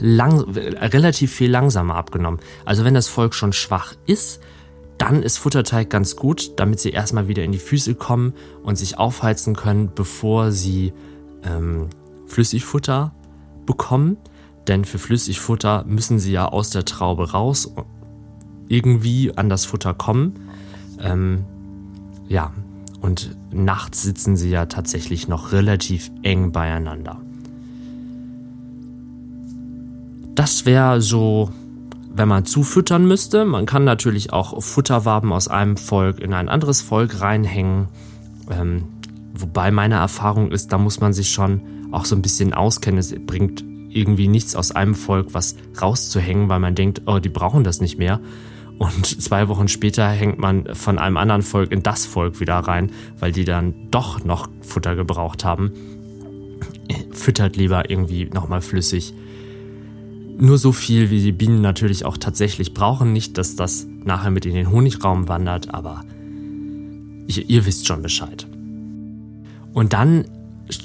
lang, 0.00 0.40
relativ 0.40 1.32
viel 1.32 1.50
langsamer 1.50 1.94
abgenommen. 1.94 2.40
Also 2.64 2.84
wenn 2.84 2.94
das 2.94 3.08
Volk 3.08 3.34
schon 3.34 3.52
schwach 3.52 3.94
ist, 4.06 4.40
dann 4.98 5.22
ist 5.22 5.38
Futterteig 5.38 5.90
ganz 5.90 6.16
gut, 6.16 6.58
damit 6.58 6.80
sie 6.80 6.90
erstmal 6.90 7.28
wieder 7.28 7.44
in 7.44 7.52
die 7.52 7.58
Füße 7.58 7.94
kommen 7.94 8.34
und 8.62 8.76
sich 8.76 8.98
aufheizen 8.98 9.54
können, 9.54 9.90
bevor 9.94 10.52
sie 10.52 10.92
ähm, 11.44 11.88
Flüssigfutter 12.26 13.14
bekommen. 13.66 14.16
Denn 14.68 14.84
für 14.84 14.98
Flüssigfutter 14.98 15.84
müssen 15.86 16.18
sie 16.18 16.32
ja 16.32 16.46
aus 16.46 16.70
der 16.70 16.84
Traube 16.84 17.30
raus, 17.30 17.72
irgendwie 18.68 19.36
an 19.36 19.48
das 19.48 19.64
Futter 19.64 19.94
kommen. 19.94 20.34
Ähm, 21.00 21.44
ja, 22.28 22.52
und 23.06 23.36
nachts 23.52 24.02
sitzen 24.02 24.36
sie 24.36 24.50
ja 24.50 24.66
tatsächlich 24.66 25.28
noch 25.28 25.52
relativ 25.52 26.10
eng 26.22 26.50
beieinander. 26.50 27.20
Das 30.34 30.66
wäre 30.66 31.00
so, 31.00 31.50
wenn 32.12 32.28
man 32.28 32.44
zufüttern 32.44 33.06
müsste. 33.06 33.44
Man 33.44 33.64
kann 33.64 33.84
natürlich 33.84 34.32
auch 34.32 34.60
Futterwaben 34.60 35.32
aus 35.32 35.46
einem 35.46 35.76
Volk 35.76 36.18
in 36.18 36.34
ein 36.34 36.48
anderes 36.48 36.82
Volk 36.82 37.20
reinhängen. 37.20 37.86
Ähm, 38.50 38.84
wobei 39.34 39.70
meine 39.70 39.94
Erfahrung 39.94 40.50
ist, 40.50 40.72
da 40.72 40.78
muss 40.78 41.00
man 41.00 41.12
sich 41.12 41.30
schon 41.30 41.60
auch 41.92 42.06
so 42.06 42.16
ein 42.16 42.22
bisschen 42.22 42.54
auskennen. 42.54 42.98
Es 42.98 43.14
bringt 43.14 43.64
irgendwie 43.88 44.26
nichts 44.26 44.56
aus 44.56 44.72
einem 44.72 44.96
Volk 44.96 45.28
was 45.32 45.54
rauszuhängen, 45.80 46.48
weil 46.48 46.58
man 46.58 46.74
denkt, 46.74 47.02
oh, 47.06 47.20
die 47.20 47.28
brauchen 47.28 47.62
das 47.62 47.80
nicht 47.80 47.98
mehr. 47.98 48.20
Und 48.78 49.06
zwei 49.22 49.48
Wochen 49.48 49.68
später 49.68 50.08
hängt 50.08 50.38
man 50.38 50.74
von 50.74 50.98
einem 50.98 51.16
anderen 51.16 51.42
Volk 51.42 51.72
in 51.72 51.82
das 51.82 52.04
Volk 52.04 52.40
wieder 52.40 52.56
rein, 52.56 52.90
weil 53.18 53.32
die 53.32 53.44
dann 53.44 53.90
doch 53.90 54.24
noch 54.24 54.48
Futter 54.60 54.96
gebraucht 54.96 55.44
haben. 55.44 55.72
Füttert 57.12 57.56
lieber 57.56 57.88
irgendwie 57.88 58.26
nochmal 58.26 58.60
flüssig. 58.60 59.14
Nur 60.38 60.58
so 60.58 60.72
viel, 60.72 61.10
wie 61.10 61.22
die 61.22 61.32
Bienen 61.32 61.62
natürlich 61.62 62.04
auch 62.04 62.18
tatsächlich 62.18 62.74
brauchen. 62.74 63.14
Nicht, 63.14 63.38
dass 63.38 63.56
das 63.56 63.86
nachher 64.04 64.30
mit 64.30 64.44
in 64.44 64.54
den 64.54 64.70
Honigraum 64.70 65.28
wandert, 65.28 65.72
aber 65.72 66.04
ihr, 67.26 67.48
ihr 67.48 67.64
wisst 67.64 67.86
schon 67.86 68.02
Bescheid. 68.02 68.46
Und 69.72 69.94
dann 69.94 70.26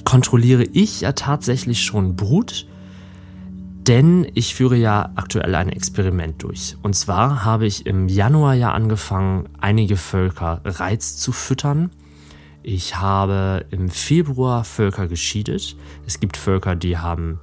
kontrolliere 0.05 0.63
ich 0.63 1.01
ja 1.01 1.11
tatsächlich 1.11 1.83
schon 1.83 2.15
Brut 2.15 2.67
denn 3.87 4.27
ich 4.35 4.53
führe 4.53 4.75
ja 4.75 5.11
aktuell 5.15 5.55
ein 5.55 5.69
Experiment 5.69 6.43
durch. 6.43 6.77
Und 6.83 6.95
zwar 6.95 7.43
habe 7.43 7.65
ich 7.65 7.85
im 7.85 8.07
Januar 8.07 8.53
ja 8.53 8.71
angefangen, 8.73 9.49
einige 9.59 9.97
Völker 9.97 10.61
Reiz 10.63 11.17
zu 11.17 11.31
füttern. 11.31 11.89
Ich 12.61 12.97
habe 12.97 13.65
im 13.71 13.89
Februar 13.89 14.63
Völker 14.63 15.07
geschiedet. 15.07 15.75
Es 16.05 16.19
gibt 16.19 16.37
Völker, 16.37 16.75
die 16.75 16.99
haben 16.99 17.39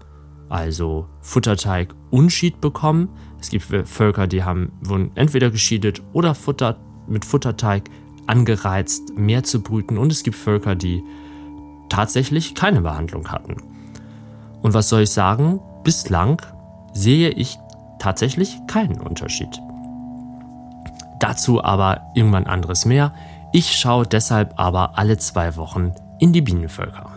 also 0.49 1.09
Futterteig 1.21 1.95
und 2.11 2.31
Schied 2.31 2.61
bekommen. 2.61 3.09
Es 3.41 3.51
gibt 3.51 3.65
Völker, 3.89 4.29
die 4.29 4.45
haben 4.45 4.73
wurden 4.81 5.11
entweder 5.17 5.51
geschiedet 5.51 6.03
oder 6.13 6.37
Futter 6.37 6.79
mit 7.09 7.25
Futterteig 7.25 7.85
angereizt, 8.29 9.17
mehr 9.17 9.43
zu 9.43 9.61
brüten. 9.61 9.99
Und 9.99 10.13
es 10.13 10.23
gibt 10.23 10.37
Völker, 10.37 10.77
die 10.77 11.03
tatsächlich 11.89 12.55
keine 12.55 12.83
Behandlung 12.83 13.29
hatten. 13.29 13.57
Und 14.63 14.75
was 14.75 14.89
soll 14.89 15.03
ich 15.03 15.11
sagen? 15.11 15.61
Bislang 15.85 16.43
sehe 16.93 17.31
ich 17.31 17.59
tatsächlich 17.99 18.59
keinen 18.67 19.01
Unterschied. 19.01 19.61
Dazu 21.19 21.63
aber 21.63 22.03
irgendwann 22.15 22.47
anderes 22.47 22.85
mehr. 22.85 23.13
Ich 23.53 23.77
schaue 23.77 24.07
deshalb 24.07 24.55
aber 24.57 24.99
alle 24.99 25.19
zwei 25.19 25.57
Wochen 25.57 25.93
in 26.19 26.33
die 26.33 26.43
Bienenvölker. 26.43 27.11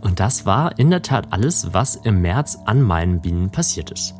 Und 0.00 0.20
das 0.20 0.46
war 0.46 0.78
in 0.78 0.90
der 0.90 1.02
Tat 1.02 1.26
alles, 1.30 1.74
was 1.74 1.96
im 1.96 2.22
März 2.22 2.58
an 2.64 2.82
meinen 2.82 3.20
Bienen 3.20 3.50
passiert 3.50 3.90
ist. 3.90 4.14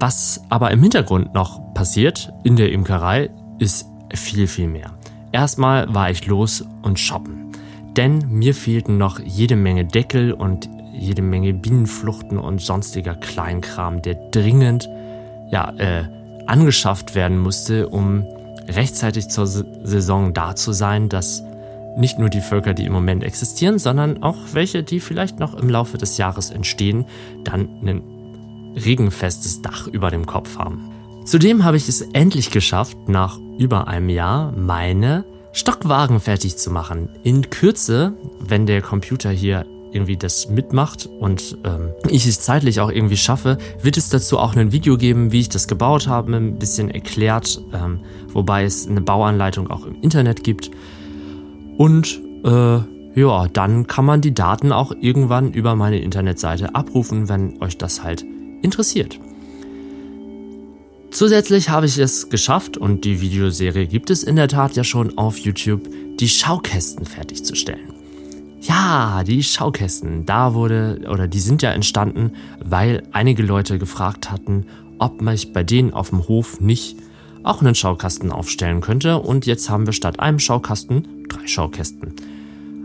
Was 0.00 0.42
aber 0.48 0.72
im 0.72 0.82
Hintergrund 0.82 1.32
noch 1.32 1.72
passiert 1.74 2.32
in 2.42 2.56
der 2.56 2.72
Imkerei, 2.72 3.30
ist 3.58 3.86
viel, 4.12 4.48
viel 4.48 4.66
mehr. 4.66 4.90
Erstmal 5.30 5.94
war 5.94 6.10
ich 6.10 6.26
los 6.26 6.64
und 6.82 6.98
shoppen. 6.98 7.52
Denn 7.96 8.26
mir 8.28 8.54
fehlten 8.54 8.98
noch 8.98 9.20
jede 9.20 9.54
Menge 9.54 9.84
Deckel 9.84 10.32
und 10.32 10.68
jede 10.92 11.22
Menge 11.22 11.54
Bienenfluchten 11.54 12.38
und 12.38 12.60
sonstiger 12.60 13.14
Kleinkram, 13.14 14.02
der 14.02 14.14
dringend 14.30 14.88
ja, 15.50 15.72
äh, 15.78 16.04
angeschafft 16.46 17.14
werden 17.14 17.38
musste, 17.38 17.88
um 17.88 18.26
rechtzeitig 18.68 19.28
zur 19.28 19.46
Saison 19.46 20.32
da 20.32 20.54
zu 20.54 20.72
sein, 20.72 21.08
dass 21.08 21.42
nicht 21.96 22.18
nur 22.18 22.30
die 22.30 22.40
Völker, 22.40 22.74
die 22.74 22.84
im 22.84 22.92
Moment 22.92 23.22
existieren, 23.22 23.78
sondern 23.78 24.22
auch 24.22 24.38
welche, 24.52 24.82
die 24.82 25.00
vielleicht 25.00 25.38
noch 25.38 25.54
im 25.54 25.68
Laufe 25.68 25.98
des 25.98 26.16
Jahres 26.16 26.50
entstehen, 26.50 27.04
dann 27.44 27.68
ein 27.82 28.02
regenfestes 28.76 29.60
Dach 29.60 29.86
über 29.86 30.10
dem 30.10 30.26
Kopf 30.26 30.58
haben. 30.58 30.90
Zudem 31.26 31.64
habe 31.64 31.76
ich 31.76 31.88
es 31.88 32.00
endlich 32.00 32.50
geschafft, 32.50 32.96
nach 33.08 33.38
über 33.58 33.86
einem 33.88 34.08
Jahr 34.08 34.52
meine 34.52 35.24
Stockwagen 35.52 36.18
fertig 36.18 36.56
zu 36.56 36.70
machen. 36.70 37.10
In 37.22 37.50
Kürze, 37.50 38.14
wenn 38.40 38.66
der 38.66 38.80
Computer 38.80 39.30
hier 39.30 39.66
irgendwie 39.92 40.16
das 40.16 40.48
mitmacht 40.48 41.06
und 41.06 41.58
ähm, 41.64 41.90
ich 42.08 42.26
es 42.26 42.40
zeitlich 42.40 42.80
auch 42.80 42.90
irgendwie 42.90 43.16
schaffe, 43.16 43.58
wird 43.80 43.96
es 43.96 44.08
dazu 44.08 44.38
auch 44.38 44.56
ein 44.56 44.72
Video 44.72 44.96
geben, 44.96 45.32
wie 45.32 45.40
ich 45.40 45.48
das 45.48 45.68
gebaut 45.68 46.08
habe, 46.08 46.34
ein 46.34 46.58
bisschen 46.58 46.90
erklärt, 46.90 47.60
ähm, 47.72 48.00
wobei 48.28 48.64
es 48.64 48.86
eine 48.86 49.00
Bauanleitung 49.00 49.70
auch 49.70 49.86
im 49.86 50.00
Internet 50.00 50.44
gibt. 50.44 50.70
Und 51.76 52.20
äh, 52.44 52.80
ja, 53.14 53.48
dann 53.48 53.86
kann 53.86 54.04
man 54.04 54.20
die 54.20 54.34
Daten 54.34 54.72
auch 54.72 54.92
irgendwann 54.98 55.52
über 55.52 55.76
meine 55.76 56.00
Internetseite 56.00 56.74
abrufen, 56.74 57.28
wenn 57.28 57.60
euch 57.62 57.76
das 57.76 58.02
halt 58.02 58.24
interessiert. 58.62 59.18
Zusätzlich 61.10 61.68
habe 61.68 61.84
ich 61.84 61.98
es 61.98 62.30
geschafft, 62.30 62.78
und 62.78 63.04
die 63.04 63.20
Videoserie 63.20 63.86
gibt 63.86 64.08
es 64.08 64.22
in 64.22 64.36
der 64.36 64.48
Tat 64.48 64.76
ja 64.76 64.84
schon 64.84 65.18
auf 65.18 65.36
YouTube, 65.36 65.86
die 66.18 66.28
Schaukästen 66.28 67.04
fertigzustellen. 67.04 68.01
Ja, 68.62 69.24
die 69.24 69.42
Schaukästen, 69.42 70.24
da 70.24 70.54
wurde, 70.54 71.00
oder 71.10 71.26
die 71.26 71.40
sind 71.40 71.62
ja 71.62 71.72
entstanden, 71.72 72.32
weil 72.64 73.02
einige 73.10 73.42
Leute 73.42 73.76
gefragt 73.76 74.30
hatten, 74.30 74.66
ob 75.00 75.20
man 75.20 75.36
bei 75.52 75.64
denen 75.64 75.92
auf 75.92 76.10
dem 76.10 76.28
Hof 76.28 76.60
nicht 76.60 76.96
auch 77.42 77.60
einen 77.60 77.74
Schaukasten 77.74 78.30
aufstellen 78.30 78.80
könnte. 78.80 79.18
Und 79.18 79.46
jetzt 79.46 79.68
haben 79.68 79.84
wir 79.84 79.92
statt 79.92 80.20
einem 80.20 80.38
Schaukasten 80.38 81.26
drei 81.28 81.44
Schaukästen. 81.48 82.14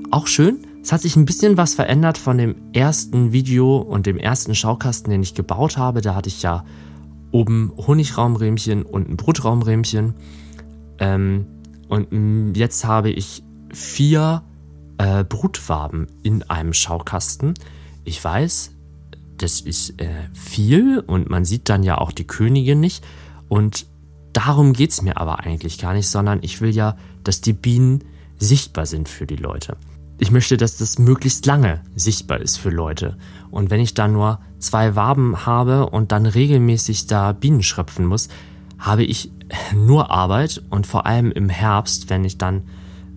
Auch 0.10 0.26
schön, 0.26 0.66
es 0.82 0.92
hat 0.92 1.02
sich 1.02 1.16
ein 1.16 1.26
bisschen 1.26 1.58
was 1.58 1.76
verändert 1.76 2.18
von 2.18 2.40
dem 2.40 2.56
ersten 2.74 3.32
Video 3.32 3.78
und 3.78 4.08
dem 4.08 4.18
ersten 4.18 4.56
Schaukasten, 4.56 5.12
den 5.12 5.22
ich 5.22 5.36
gebaut 5.36 5.78
habe. 5.78 6.02
Da 6.02 6.16
hatte 6.16 6.30
ich 6.30 6.42
ja 6.42 6.66
oben 7.32 7.72
Honigraumrähmchen 7.78 8.82
und 8.82 9.10
ein 9.10 9.18
Brutraumrähmchen. 9.18 10.16
Ähm, 10.98 11.46
und 11.88 12.54
jetzt 12.56 12.84
habe 12.84 13.12
ich 13.12 13.44
vier 13.72 14.42
äh, 14.98 15.24
Brutwaben 15.24 16.08
in 16.24 16.44
einem 16.44 16.74
Schaukasten. 16.74 17.54
Ich 18.04 18.24
weiß, 18.24 18.72
das 19.38 19.62
ist 19.62 20.00
äh, 20.01 20.10
viel 20.34 21.00
und 21.00 21.30
man 21.30 21.46
sieht 21.46 21.70
dann 21.70 21.84
ja 21.84 21.98
auch 21.98 22.12
die 22.12 22.27
Königin 22.27 22.80
nicht. 22.80 23.04
Und 23.48 23.86
darum 24.34 24.74
geht 24.74 24.92
es 24.92 25.01
mir 25.01 25.18
aber 25.18 25.39
eigentlich 25.39 25.77
gar 25.77 25.94
nicht, 25.94 26.08
sondern 26.08 26.39
ich 26.42 26.62
will 26.62 26.72
ja, 26.72 26.98
dass 27.24 27.42
die 27.42 27.54
Bienen 27.54 28.04
sichtbar 28.38 28.86
sind 28.86 29.10
für 29.10 29.25
die 29.25 29.36
Leute. 29.36 29.77
Ich 30.20 30.32
möchte, 30.32 30.58
dass 30.58 30.77
das 30.77 30.98
möglichst 30.98 31.46
lange 31.46 31.82
sichtbar 31.96 32.39
ist 32.39 32.58
für 32.58 32.72
Leute. 32.72 33.18
Und 33.51 33.70
wenn 33.70 33.80
ich 33.80 33.94
da 33.94 34.08
nur 34.08 34.39
zwei 34.58 34.96
Waben 34.96 35.46
habe 35.46 35.89
und 35.89 36.12
dann 36.12 36.25
regelmäßig 36.25 37.06
da 37.06 37.34
Bienen 37.34 37.62
schröpfen 37.62 38.06
muss, 38.06 38.30
habe 38.80 39.04
ich 39.04 39.32
nur 39.75 40.10
Arbeit 40.10 40.63
und 40.70 40.88
vor 40.88 41.06
allem 41.06 41.32
im 41.32 41.50
Herbst, 41.50 42.10
wenn 42.10 42.25
ich 42.25 42.38
dann 42.38 42.63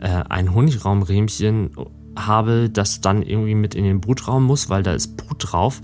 äh, 0.00 0.24
ein 0.28 0.54
Honigraumrähmchen 0.54 1.70
habe, 2.16 2.70
das 2.70 3.00
dann 3.00 3.22
irgendwie 3.22 3.54
mit 3.54 3.74
in 3.74 3.84
den 3.84 4.00
Brutraum 4.00 4.44
muss, 4.44 4.68
weil 4.68 4.82
da 4.82 4.92
ist 4.92 5.16
Brut 5.16 5.52
drauf. 5.52 5.80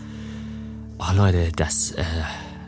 Oh 0.99 1.15
Leute, 1.15 1.53
das, 1.55 1.93
äh, 1.93 2.05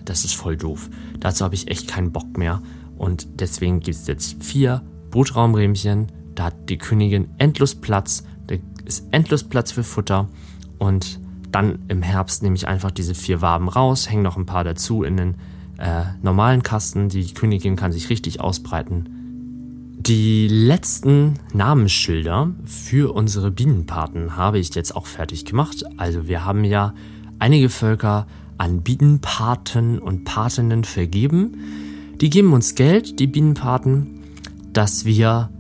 das 0.05 0.25
ist 0.25 0.35
voll 0.35 0.57
doof. 0.57 0.89
Dazu 1.19 1.45
habe 1.45 1.55
ich 1.55 1.69
echt 1.69 1.89
keinen 1.89 2.13
Bock 2.13 2.37
mehr. 2.37 2.63
Und 2.97 3.41
deswegen 3.41 3.81
gibt 3.81 3.97
es 3.97 4.07
jetzt 4.07 4.43
vier 4.43 4.83
Brutraumrähmchen. 5.11 6.09
Da 6.35 6.45
hat 6.45 6.69
die 6.69 6.79
Königin 6.79 7.29
endlos 7.39 7.75
Platz. 7.75 8.25
Da 8.47 8.57
ist 8.85 9.07
endlos 9.11 9.45
Platz 9.45 9.73
für 9.73 9.85
Futter. 9.85 10.29
Und 10.79 11.21
dann 11.51 11.81
im 11.89 12.03
Herbst 12.03 12.43
nehme 12.43 12.57
ich 12.57 12.69
einfach 12.69 12.91
diese 12.91 13.15
vier 13.15 13.41
Waben 13.41 13.69
raus, 13.69 14.11
hänge 14.11 14.23
noch 14.23 14.37
ein 14.37 14.47
paar 14.47 14.65
dazu 14.65 15.03
in 15.03 15.17
den 15.17 15.35
äh, 15.79 16.05
normalen 16.23 16.63
Kasten. 16.63 17.09
Die 17.09 17.33
Königin 17.33 17.77
kann 17.77 17.93
sich 17.93 18.11
richtig 18.11 18.41
ausbreiten. 18.41 19.18
Die 20.01 20.47
letzten 20.47 21.35
Namensschilder 21.53 22.53
für 22.65 23.13
unsere 23.13 23.51
Bienenpaten 23.51 24.37
habe 24.37 24.61
ich 24.61 24.73
jetzt 24.77 24.95
auch 24.95 25.07
fertig 25.07 25.45
gemacht. 25.45 25.83
Also 25.97 26.29
wir 26.29 26.45
haben 26.45 26.63
ja 26.63 26.95
einige 27.41 27.69
Völker 27.69 28.29
an 28.59 28.83
Bienenpaten 28.83 29.99
und 29.99 30.25
Patinnen 30.25 30.85
vergeben. 30.85 32.15
Die 32.21 32.31
geben 32.31 32.53
uns 32.53 32.77
Geld, 32.77 33.19
die 33.19 33.27
Bienenpaten, 33.27 34.21
dass 34.73 35.05
wir, 35.05 35.51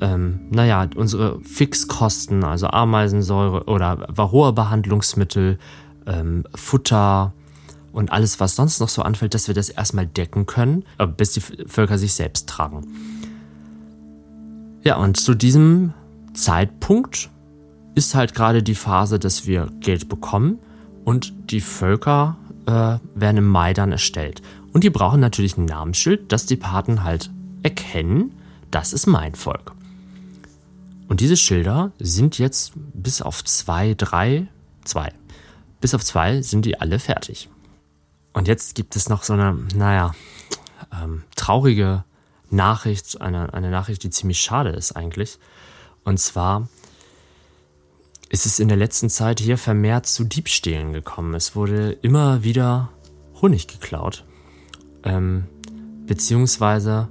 ähm, 0.00 0.40
naja, 0.50 0.88
unsere 0.96 1.40
Fixkosten, 1.42 2.42
also 2.42 2.68
Ameisensäure 2.68 3.64
oder 3.64 4.06
Varroa-Behandlungsmittel, 4.08 5.58
ähm, 6.06 6.44
Futter 6.54 7.34
und 7.92 8.12
alles, 8.12 8.40
was 8.40 8.56
sonst 8.56 8.80
noch 8.80 8.88
so 8.88 9.02
anfällt, 9.02 9.34
dass 9.34 9.46
wir 9.46 9.54
das 9.54 9.68
erstmal 9.68 10.06
decken 10.06 10.46
können, 10.46 10.84
äh, 10.98 11.06
bis 11.06 11.32
die 11.32 11.40
Völker 11.40 11.98
sich 11.98 12.14
selbst 12.14 12.48
tragen. 12.48 13.13
Ja, 14.84 14.96
und 14.96 15.16
zu 15.16 15.34
diesem 15.34 15.94
Zeitpunkt 16.34 17.30
ist 17.94 18.14
halt 18.14 18.34
gerade 18.34 18.62
die 18.62 18.74
Phase, 18.74 19.18
dass 19.18 19.46
wir 19.46 19.68
Geld 19.80 20.10
bekommen 20.10 20.58
und 21.04 21.32
die 21.50 21.62
Völker 21.62 22.36
äh, 22.66 22.98
werden 23.14 23.38
im 23.38 23.48
Mai 23.48 23.72
dann 23.72 23.92
erstellt. 23.92 24.42
Und 24.74 24.84
die 24.84 24.90
brauchen 24.90 25.20
natürlich 25.20 25.56
ein 25.56 25.64
Namensschild, 25.64 26.30
dass 26.32 26.44
die 26.44 26.56
Paten 26.56 27.02
halt 27.02 27.30
erkennen, 27.62 28.34
das 28.70 28.92
ist 28.92 29.06
mein 29.06 29.34
Volk. 29.34 29.72
Und 31.08 31.20
diese 31.20 31.36
Schilder 31.36 31.92
sind 31.98 32.38
jetzt 32.38 32.72
bis 32.74 33.22
auf 33.22 33.44
zwei, 33.44 33.94
drei, 33.94 34.48
zwei, 34.84 35.12
bis 35.80 35.94
auf 35.94 36.04
zwei 36.04 36.42
sind 36.42 36.64
die 36.66 36.80
alle 36.80 36.98
fertig. 36.98 37.48
Und 38.32 38.48
jetzt 38.48 38.74
gibt 38.74 38.96
es 38.96 39.08
noch 39.08 39.22
so 39.22 39.32
eine, 39.32 39.56
naja, 39.74 40.14
ähm, 40.92 41.22
traurige 41.36 42.04
Nachricht, 42.54 43.20
eine, 43.20 43.52
eine 43.54 43.70
Nachricht, 43.70 44.02
die 44.02 44.10
ziemlich 44.10 44.40
schade 44.40 44.70
ist 44.70 44.92
eigentlich. 44.92 45.38
Und 46.04 46.18
zwar 46.18 46.68
ist 48.28 48.46
es 48.46 48.58
in 48.58 48.68
der 48.68 48.76
letzten 48.76 49.10
Zeit 49.10 49.40
hier 49.40 49.58
vermehrt 49.58 50.06
zu 50.06 50.24
Diebstählen 50.24 50.92
gekommen. 50.92 51.34
Es 51.34 51.54
wurde 51.54 51.92
immer 52.02 52.42
wieder 52.44 52.90
Honig 53.40 53.68
geklaut. 53.68 54.24
Ähm, 55.04 55.44
beziehungsweise 56.06 57.08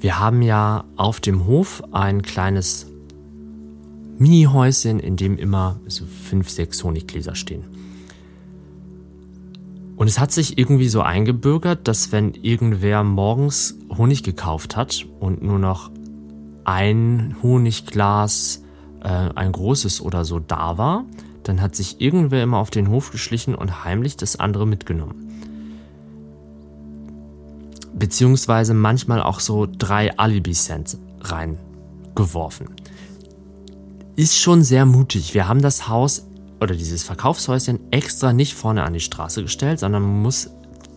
wir 0.00 0.18
haben 0.18 0.42
ja 0.42 0.84
auf 0.96 1.20
dem 1.20 1.46
Hof 1.46 1.82
ein 1.92 2.22
kleines 2.22 2.86
Mini-Häuschen, 4.18 5.00
in 5.00 5.16
dem 5.16 5.38
immer 5.38 5.80
so 5.86 6.06
fünf, 6.06 6.48
sechs 6.48 6.82
Honiggläser 6.84 7.34
stehen. 7.34 7.64
Und 9.96 10.08
es 10.08 10.18
hat 10.18 10.30
sich 10.30 10.58
irgendwie 10.58 10.88
so 10.88 11.00
eingebürgert, 11.00 11.88
dass 11.88 12.12
wenn 12.12 12.34
irgendwer 12.34 13.02
morgens 13.02 13.76
Honig 13.96 14.22
gekauft 14.22 14.76
hat 14.76 15.06
und 15.20 15.42
nur 15.42 15.58
noch 15.58 15.90
ein 16.64 17.36
Honigglas, 17.42 18.62
äh, 19.02 19.08
ein 19.08 19.52
großes 19.52 20.02
oder 20.02 20.24
so 20.24 20.38
da 20.38 20.76
war, 20.76 21.04
dann 21.44 21.62
hat 21.62 21.74
sich 21.74 22.00
irgendwer 22.00 22.42
immer 22.42 22.58
auf 22.58 22.70
den 22.70 22.90
Hof 22.90 23.10
geschlichen 23.10 23.54
und 23.54 23.84
heimlich 23.84 24.16
das 24.16 24.38
andere 24.38 24.66
mitgenommen. 24.66 25.32
Beziehungsweise 27.94 28.74
manchmal 28.74 29.22
auch 29.22 29.40
so 29.40 29.66
drei 29.66 30.18
Alibi-Cents 30.18 30.98
reingeworfen. 31.22 32.68
Ist 34.16 34.36
schon 34.36 34.62
sehr 34.62 34.84
mutig. 34.84 35.32
Wir 35.32 35.48
haben 35.48 35.62
das 35.62 35.88
Haus 35.88 36.26
oder 36.60 36.74
dieses 36.74 37.02
Verkaufshäuschen 37.02 37.80
extra 37.90 38.32
nicht 38.32 38.54
vorne 38.54 38.84
an 38.84 38.92
die 38.92 39.00
Straße 39.00 39.42
gestellt, 39.42 39.80
sondern 39.80 40.02
man 40.02 40.22
muss 40.22 40.50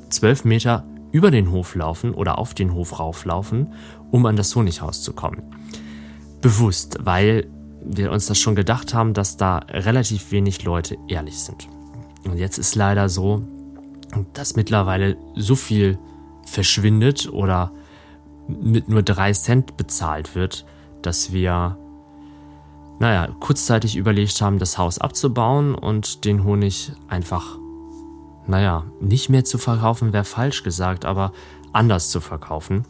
zwölf 0.10 0.46
Meter 0.46 0.86
über 1.12 1.32
den 1.32 1.52
Hof 1.52 1.76
laufen 1.76 2.14
oder 2.14 2.38
auf 2.38 2.54
den 2.54 2.74
Hof 2.74 3.00
rauflaufen, 3.00 3.74
um 4.12 4.26
an 4.26 4.36
das 4.36 4.56
Honighaus 4.56 5.02
zu 5.02 5.14
kommen. 5.14 5.44
Bewusst, 6.42 6.98
weil 7.02 7.48
wir 7.84 8.12
uns 8.12 8.28
das 8.28 8.38
schon 8.40 8.56
gedacht 8.56 8.94
haben, 8.94 9.14
dass 9.14 9.38
da 9.38 9.58
relativ 9.70 10.32
wenig 10.32 10.64
Leute 10.64 10.98
ehrlich 11.08 11.40
sind. 11.40 11.68
Und 12.26 12.38
jetzt 12.38 12.58
ist 12.58 12.76
leider 12.76 13.10
so, 13.10 13.42
dass 14.34 14.56
mittlerweile 14.56 15.18
so 15.36 15.56
viel 15.56 15.98
verschwindet 16.46 17.30
oder 17.32 17.72
mit 18.48 18.90
nur 18.90 19.04
drei 19.04 19.34
Cent 19.34 19.78
bezahlt 19.78 20.36
wird, 20.36 20.66
dass 21.02 21.32
wir 21.32 21.78
naja, 23.00 23.30
kurzzeitig 23.40 23.96
überlegt 23.96 24.42
haben, 24.42 24.60
das 24.60 24.78
Haus 24.78 25.00
abzubauen 25.00 25.74
und 25.74 26.26
den 26.26 26.44
Honig 26.44 26.92
einfach, 27.08 27.58
naja, 28.46 28.86
nicht 29.00 29.30
mehr 29.30 29.46
zu 29.46 29.58
verkaufen, 29.58 30.12
wäre 30.12 30.26
falsch 30.26 30.64
gesagt, 30.64 31.06
aber 31.06 31.32
anders 31.72 32.10
zu 32.10 32.20
verkaufen. 32.20 32.86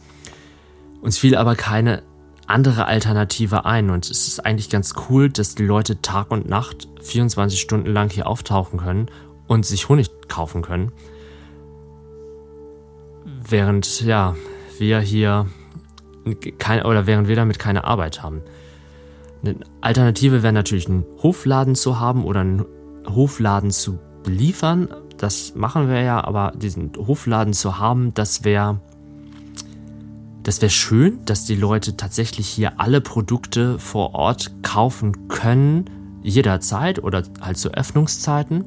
Uns 1.00 1.16
fiel 1.16 1.36
aber 1.36 1.54
keine 1.54 2.02
andere 2.46 2.86
Alternative 2.86 3.64
ein 3.64 3.90
und 3.90 4.10
es 4.10 4.26
ist 4.26 4.44
eigentlich 4.44 4.68
ganz 4.68 4.94
cool, 5.08 5.30
dass 5.30 5.54
die 5.54 5.64
Leute 5.64 6.02
Tag 6.02 6.32
und 6.32 6.48
Nacht 6.48 6.88
24 7.00 7.60
Stunden 7.60 7.92
lang 7.92 8.10
hier 8.10 8.26
auftauchen 8.26 8.80
können 8.80 9.06
und 9.46 9.64
sich 9.64 9.88
Honig 9.88 10.10
kaufen 10.28 10.62
können. 10.62 10.90
Während, 13.24 14.00
ja, 14.00 14.34
wir 14.78 14.98
hier 15.00 15.46
kein, 16.58 16.82
oder 16.82 17.06
während 17.06 17.28
wir 17.28 17.36
damit 17.36 17.58
keine 17.60 17.84
Arbeit 17.84 18.22
haben. 18.22 18.42
Eine 19.42 19.56
Alternative 19.80 20.42
wäre 20.42 20.52
natürlich 20.52 20.88
einen 20.88 21.04
Hofladen 21.22 21.74
zu 21.74 21.98
haben 21.98 22.24
oder 22.24 22.40
einen 22.40 22.64
Hofladen 23.06 23.70
zu 23.70 23.98
beliefern. 24.22 24.88
Das 25.16 25.54
machen 25.54 25.88
wir 25.88 26.02
ja, 26.02 26.22
aber 26.22 26.52
diesen 26.56 26.92
Hofladen 26.96 27.52
zu 27.52 27.78
haben, 27.78 28.12
das 28.14 28.44
wäre 28.44 28.80
das 30.42 30.62
wäre 30.62 30.70
schön, 30.70 31.18
dass 31.26 31.44
die 31.44 31.54
Leute 31.54 31.96
tatsächlich 31.96 32.48
hier 32.48 32.80
alle 32.80 33.02
Produkte 33.02 33.78
vor 33.78 34.14
Ort 34.14 34.50
kaufen 34.62 35.28
können, 35.28 35.84
jederzeit 36.22 37.02
oder 37.02 37.22
halt 37.42 37.58
zu 37.58 37.70
Öffnungszeiten. 37.74 38.64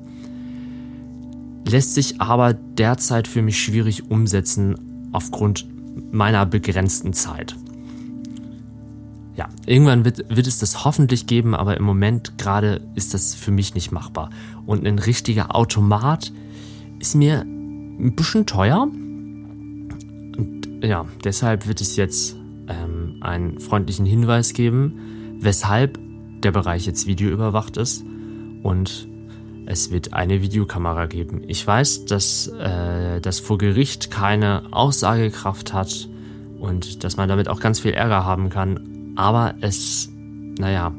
Lässt 1.68 1.96
sich 1.96 2.22
aber 2.22 2.54
derzeit 2.54 3.28
für 3.28 3.42
mich 3.42 3.60
schwierig 3.60 4.12
umsetzen 4.12 5.10
aufgrund 5.14 5.68
meiner 6.12 6.46
begrenzten 6.46 7.14
Zeit 7.14 7.56
ja, 9.36 9.50
irgendwann 9.66 10.06
wird, 10.06 10.36
wird 10.36 10.48
es 10.48 10.60
das 10.60 10.86
hoffentlich 10.86 11.26
geben, 11.26 11.56
aber 11.56 11.78
im 11.78 11.84
Moment 11.84 12.38
gerade 12.38 12.82
ist 12.96 13.14
das 13.14 13.34
für 13.34 13.52
mich 13.52 13.74
nicht 13.74 13.92
machbar. 13.92 14.30
Und 14.66 14.86
ein 14.86 15.00
richtiger 15.00 15.56
Automat 15.56 16.32
ist 17.00 17.16
mir 17.16 17.42
ein 17.42 18.16
bisschen 18.16 18.46
teuer. 18.46 18.84
Und 18.84 20.70
ja, 20.84 21.06
deshalb 21.24 21.68
wird 21.68 21.82
es 21.82 21.96
jetzt 21.96 22.36
ähm, 22.68 23.18
einen 23.22 23.60
freundlichen 23.60 24.06
Hinweis 24.06 24.54
geben, 24.54 25.40
weshalb 25.40 26.00
der 26.44 26.52
Bereich 26.52 26.86
jetzt 26.86 27.08
videoüberwacht 27.08 27.78
ist. 27.78 28.04
Und 28.62 29.08
es 29.66 29.92
wird 29.92 30.14
eine 30.14 30.42
Videokamera 30.42 31.08
geben. 31.08 31.42
Ich 31.48 31.66
weiß, 31.66 32.06
dass 32.06 32.48
äh, 32.48 33.20
das 33.22 33.40
vor 33.40 33.58
Gericht 33.58 34.12
keine 34.12 34.64
Aussagekraft 34.72 35.74
hat 35.74 36.10
und 36.60 37.04
dass 37.04 37.18
man 37.18 37.30
damit 37.30 37.48
auch 37.48 37.60
ganz 37.60 37.80
viel 37.80 37.94
Ärger 37.94 38.26
haben 38.26 38.50
kann. 38.50 38.93
Aber 39.16 39.56
es, 39.62 40.10
naja, 40.58 40.92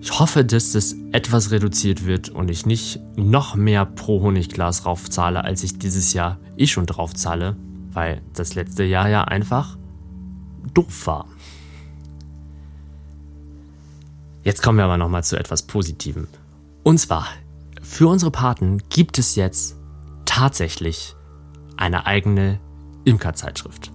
ich 0.00 0.18
hoffe, 0.18 0.44
dass 0.44 0.72
das 0.72 0.94
etwas 1.12 1.50
reduziert 1.50 2.04
wird 2.04 2.28
und 2.28 2.50
ich 2.50 2.66
nicht 2.66 3.00
noch 3.16 3.54
mehr 3.54 3.86
pro 3.86 4.20
Honigglas 4.20 4.84
raufzahle, 4.84 5.42
als 5.42 5.62
ich 5.62 5.78
dieses 5.78 6.12
Jahr 6.12 6.38
eh 6.58 6.66
schon 6.66 6.84
drauf 6.84 7.14
zahle, 7.14 7.56
weil 7.92 8.20
das 8.34 8.54
letzte 8.54 8.84
Jahr 8.84 9.08
ja 9.08 9.24
einfach 9.24 9.78
doof 10.74 11.06
war. 11.06 11.26
Jetzt 14.42 14.62
kommen 14.62 14.76
wir 14.76 14.84
aber 14.84 14.98
nochmal 14.98 15.24
zu 15.24 15.38
etwas 15.38 15.62
Positivem. 15.62 16.28
Und 16.82 16.98
zwar, 16.98 17.26
für 17.80 18.08
unsere 18.08 18.30
Paten 18.30 18.82
gibt 18.90 19.18
es 19.18 19.36
jetzt 19.36 19.76
tatsächlich 20.26 21.16
eine 21.78 22.04
eigene 22.04 22.60
Imkerzeitschrift 23.04 23.90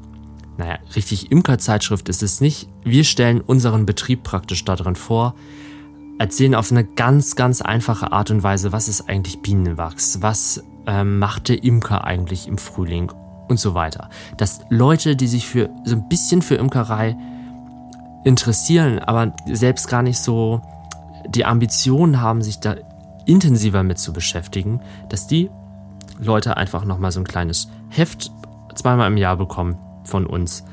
naja, 0.59 0.77
richtig 0.93 1.31
Imkerzeitschrift 1.31 2.09
ist 2.09 2.21
es 2.21 2.41
nicht. 2.41 2.67
Wir 2.83 3.05
stellen 3.05 3.39
unseren 3.39 3.85
Betrieb 3.85 4.23
praktisch 4.23 4.65
darin 4.65 4.97
vor, 4.97 5.33
erzählen 6.19 6.53
auf 6.53 6.69
eine 6.69 6.83
ganz, 6.83 7.37
ganz 7.37 7.61
einfache 7.61 8.11
Art 8.11 8.29
und 8.29 8.43
Weise, 8.43 8.73
was 8.73 8.89
ist 8.89 9.07
eigentlich 9.07 9.41
Bienenwachs, 9.41 10.21
was 10.21 10.61
ähm, 10.85 11.17
macht 11.17 11.47
der 11.47 11.63
Imker 11.63 12.03
eigentlich 12.03 12.45
im 12.45 12.57
Frühling 12.57 13.09
und 13.47 13.57
so 13.57 13.73
weiter. 13.73 14.09
Dass 14.35 14.59
Leute, 14.69 15.15
die 15.15 15.27
sich 15.27 15.47
für 15.47 15.69
so 15.85 15.95
ein 15.95 16.09
bisschen 16.09 16.41
für 16.41 16.55
Imkerei 16.55 17.15
interessieren, 18.25 18.99
aber 18.99 19.33
selbst 19.49 19.87
gar 19.87 20.01
nicht 20.01 20.19
so 20.19 20.61
die 21.25 21.45
Ambition 21.45 22.19
haben, 22.19 22.41
sich 22.41 22.59
da 22.59 22.75
intensiver 23.25 23.83
mit 23.83 23.97
zu 23.97 24.11
beschäftigen, 24.11 24.81
dass 25.07 25.25
die 25.25 25.49
Leute 26.19 26.57
einfach 26.57 26.83
nochmal 26.83 27.13
so 27.13 27.21
ein 27.21 27.27
kleines 27.27 27.69
Heft 27.87 28.29
zweimal 28.75 29.09
im 29.09 29.15
Jahr 29.15 29.37
bekommen, 29.37 29.77
von 30.03 30.25
uns 30.25 30.63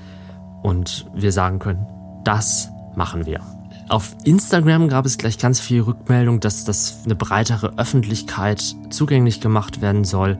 und 0.63 1.07
wir 1.15 1.33
sagen 1.33 1.59
können, 1.59 1.87
das 2.25 2.71
machen 2.95 3.27
wir. 3.27 3.41
Auf 3.89 4.17
Instagram 4.25 4.89
gab 4.89 5.07
es 5.07 5.17
gleich 5.17 5.39
ganz 5.39 5.61
viel 5.61 5.83
Rückmeldung, 5.83 6.41
dass 6.41 6.65
das 6.65 7.03
eine 7.05 7.15
breitere 7.15 7.75
Öffentlichkeit 7.77 8.75
zugänglich 8.91 9.41
gemacht 9.41 9.81
werden 9.81 10.03
soll. 10.03 10.39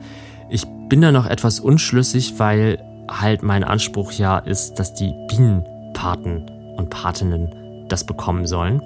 Ich 0.49 0.65
bin 0.89 0.99
da 0.99 1.13
noch 1.13 1.25
etwas 1.25 1.61
unschlüssig, 1.61 2.39
weil 2.39 2.83
halt 3.09 3.43
mein 3.43 3.63
Anspruch 3.63 4.11
ja 4.11 4.37
ist, 4.37 4.79
dass 4.79 4.93
die 4.93 5.13
Bienenpaten 5.29 6.75
und 6.75 6.89
Patinnen 6.89 7.85
das 7.87 8.05
bekommen 8.05 8.45
sollen. 8.45 8.81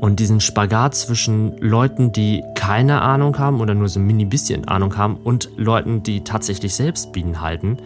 Und 0.00 0.20
diesen 0.20 0.40
Spagat 0.40 0.94
zwischen 0.94 1.56
Leuten, 1.58 2.12
die 2.12 2.44
keine 2.54 3.00
Ahnung 3.00 3.36
haben 3.38 3.60
oder 3.60 3.74
nur 3.74 3.88
so 3.88 3.98
ein 3.98 4.06
mini 4.06 4.26
bisschen 4.26 4.68
Ahnung 4.68 4.96
haben 4.96 5.16
und 5.16 5.50
Leuten, 5.56 6.02
die 6.04 6.22
tatsächlich 6.22 6.74
selbst 6.74 7.12
Bienen 7.12 7.40
halten, 7.40 7.78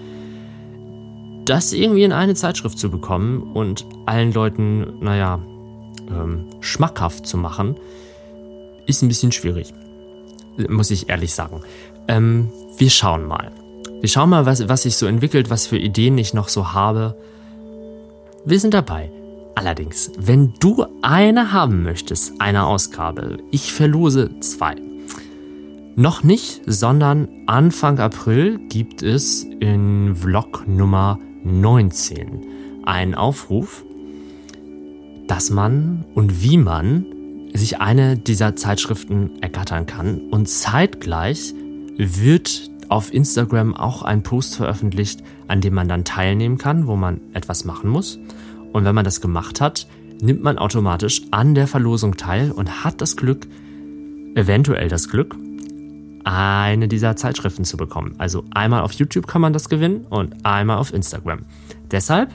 das 1.44 1.72
irgendwie 1.72 2.05
in 2.05 2.12
eine 2.12 2.35
Zeitschrift 2.35 2.79
zu 2.79 2.90
bekommen 2.90 3.42
und 3.55 3.87
allen 4.07 4.33
Leuten, 4.33 4.98
naja, 5.00 5.40
ähm, 6.11 6.46
schmackhaft 6.61 7.26
zu 7.26 7.37
machen, 7.37 7.76
ist 8.87 9.03
ein 9.03 9.09
bisschen 9.09 9.33
schwierig. 9.33 9.72
Muss 10.68 10.90
ich 10.90 11.09
ehrlich 11.09 11.33
sagen. 11.33 11.62
Ähm, 12.09 12.50
wir 12.76 12.90
schauen 12.90 13.26
mal. 13.26 13.53
Wir 14.00 14.09
schauen 14.09 14.31
mal, 14.31 14.46
was, 14.46 14.68
was 14.68 14.83
sich 14.83 14.96
so 14.96 15.07
entwickelt, 15.07 15.50
was 15.50 15.66
für 15.66 15.79
Ideen 15.79 16.18
ich 16.18 16.35
noch 16.35 16.48
so 16.48 16.72
habe. 16.72 17.16
Wir 18.44 18.59
sind 18.59 18.74
dabei. 18.74 19.11
Allerdings, 19.55 20.11
wenn 20.18 20.55
du 20.59 20.87
eine 21.03 21.53
haben 21.53 21.83
möchtest, 21.83 22.40
eine 22.40 22.66
Ausgabe, 22.66 23.38
ich 23.50 23.72
verlose 23.72 24.31
zwei. 24.40 24.76
Noch 25.96 26.22
nicht, 26.22 26.62
sondern 26.66 27.29
Anfang 27.46 27.98
April 27.98 28.59
gibt 28.68 29.03
es 29.03 29.44
in 29.44 30.16
Vlog 30.16 30.66
Nummer 30.66 31.18
19 31.44 32.46
einen 32.85 33.14
Aufruf, 33.14 33.85
dass 35.26 35.50
man 35.50 36.05
und 36.14 36.42
wie 36.42 36.57
man 36.57 37.07
sich 37.53 37.81
eine 37.81 38.16
dieser 38.16 38.57
Zeitschriften 38.57 39.42
ergattern 39.42 39.87
kann 39.87 40.20
und 40.31 40.48
zeitgleich 40.48 41.55
wird 41.96 42.70
auf 42.88 43.14
Instagram 43.14 43.74
auch 43.74 44.03
ein 44.03 44.22
Post 44.22 44.57
veröffentlicht, 44.57 45.22
an 45.46 45.61
dem 45.61 45.74
man 45.74 45.88
dann 45.88 46.05
teilnehmen 46.05 46.59
kann, 46.59 46.87
wo 46.87 46.96
man 46.96 47.20
etwas 47.33 47.64
machen 47.64 47.90
muss. 47.90 48.18
Und 48.72 48.85
wenn 48.85 48.94
man 48.94 49.05
das 49.05 49.20
gemacht 49.20 49.61
hat, 49.61 49.87
nimmt 50.20 50.42
man 50.42 50.59
automatisch 50.59 51.22
an 51.31 51.55
der 51.55 51.66
Verlosung 51.66 52.16
teil 52.16 52.50
und 52.50 52.85
hat 52.85 53.00
das 53.00 53.16
Glück, 53.16 53.46
eventuell 54.35 54.88
das 54.88 55.09
Glück, 55.09 55.37
eine 56.24 56.88
dieser 56.88 57.16
Zeitschriften 57.16 57.64
zu 57.64 57.76
bekommen. 57.76 58.14
Also 58.18 58.44
einmal 58.52 58.83
auf 58.83 58.92
YouTube 58.92 59.26
kann 59.26 59.40
man 59.40 59.52
das 59.52 59.68
gewinnen 59.68 60.06
und 60.11 60.44
einmal 60.44 60.78
auf 60.78 60.92
Instagram. 60.92 61.44
Deshalb 61.90 62.30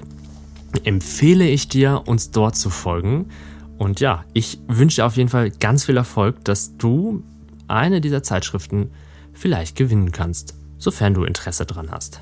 empfehle 0.84 1.48
ich 1.48 1.68
dir, 1.68 2.04
uns 2.06 2.32
dort 2.32 2.56
zu 2.56 2.70
folgen. 2.70 3.30
Und 3.78 4.00
ja, 4.00 4.24
ich 4.34 4.60
wünsche 4.68 4.98
dir 4.98 5.06
auf 5.06 5.18
jeden 5.18 5.30
Fall 5.30 5.52
ganz 5.52 5.86
viel 5.86 5.98
Erfolg, 5.98 6.44
dass 6.46 6.78
du 6.78 7.24
eine 7.68 8.02
dieser 8.02 8.24
Zeitschriften 8.24 8.92
vielleicht 9.34 9.76
gewinnen 9.76 10.12
kannst, 10.12 10.56
sofern 10.78 11.14
du 11.14 11.24
Interesse 11.24 11.66
dran 11.66 11.92
hast. 11.92 12.22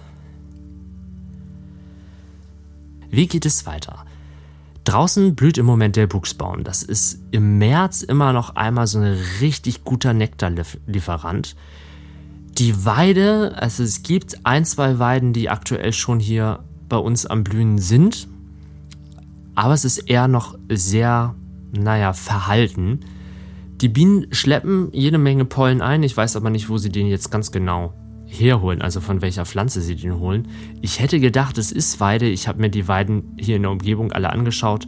Wie 3.10 3.28
geht 3.28 3.46
es 3.46 3.66
weiter? 3.66 4.06
Draußen 4.84 5.36
blüht 5.36 5.58
im 5.58 5.66
Moment 5.66 5.96
der 5.96 6.08
Buchsbaum. 6.08 6.64
Das 6.64 6.84
ist 6.84 7.20
im 7.32 7.58
März 7.58 8.02
immer 8.02 8.34
noch 8.34 8.56
einmal 8.56 8.88
so 8.88 9.00
ein 9.00 9.18
richtig 9.40 9.84
guter 9.84 10.14
Nektarlieferant. 10.14 11.56
Die 12.58 12.86
Weide, 12.86 13.54
also 13.56 13.84
es 13.84 14.04
gibt 14.04 14.46
ein, 14.46 14.66
zwei 14.66 15.00
Weiden, 15.00 15.34
die 15.34 15.50
aktuell 15.50 15.94
schon 15.94 16.20
hier 16.20 16.64
bei 16.90 16.98
uns 16.98 17.26
am 17.26 17.44
Blühen 17.44 17.78
sind. 17.78 18.28
Aber 19.56 19.74
es 19.74 19.86
ist 19.86 20.00
eher 20.00 20.28
noch 20.28 20.58
sehr, 20.70 21.36
naja, 21.72 22.14
verhalten. 22.14 23.00
Die 23.82 23.90
Bienen 23.90 24.28
schleppen 24.32 24.90
jede 24.92 25.18
Menge 25.18 25.46
Pollen 25.46 25.82
ein. 25.82 26.04
Ich 26.04 26.16
weiß 26.16 26.36
aber 26.36 26.50
nicht, 26.50 26.70
wo 26.70 26.78
sie 26.78 26.90
den 26.90 27.08
jetzt 27.08 27.32
ganz 27.32 27.52
genau 27.52 27.94
herholen, 28.34 28.82
also 28.82 29.00
von 29.00 29.22
welcher 29.22 29.46
Pflanze 29.46 29.82
sie 29.82 29.96
den 29.96 30.20
holen. 30.20 30.48
Ich 30.82 31.00
hätte 31.00 31.20
gedacht, 31.20 31.58
es 31.58 31.72
ist 31.72 32.00
Weide. 32.00 32.28
Ich 32.28 32.48
habe 32.48 32.60
mir 32.60 32.70
die 32.70 32.88
Weiden 32.88 33.36
hier 33.38 33.56
in 33.56 33.62
der 33.62 33.72
Umgebung 33.72 34.12
alle 34.12 34.32
angeschaut. 34.32 34.88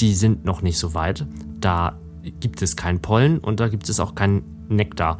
Die 0.00 0.12
sind 0.14 0.44
noch 0.44 0.62
nicht 0.62 0.78
so 0.78 0.94
weit. 0.94 1.26
Da 1.60 1.98
gibt 2.40 2.62
es 2.62 2.76
keinen 2.76 3.00
Pollen 3.00 3.38
und 3.38 3.60
da 3.60 3.68
gibt 3.68 3.88
es 3.88 4.00
auch 4.00 4.14
keinen 4.14 4.42
Nektar. 4.68 5.18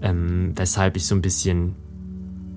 Ähm, 0.00 0.52
weshalb 0.56 0.96
ich 0.96 1.06
so 1.06 1.14
ein 1.14 1.22
bisschen, 1.22 1.76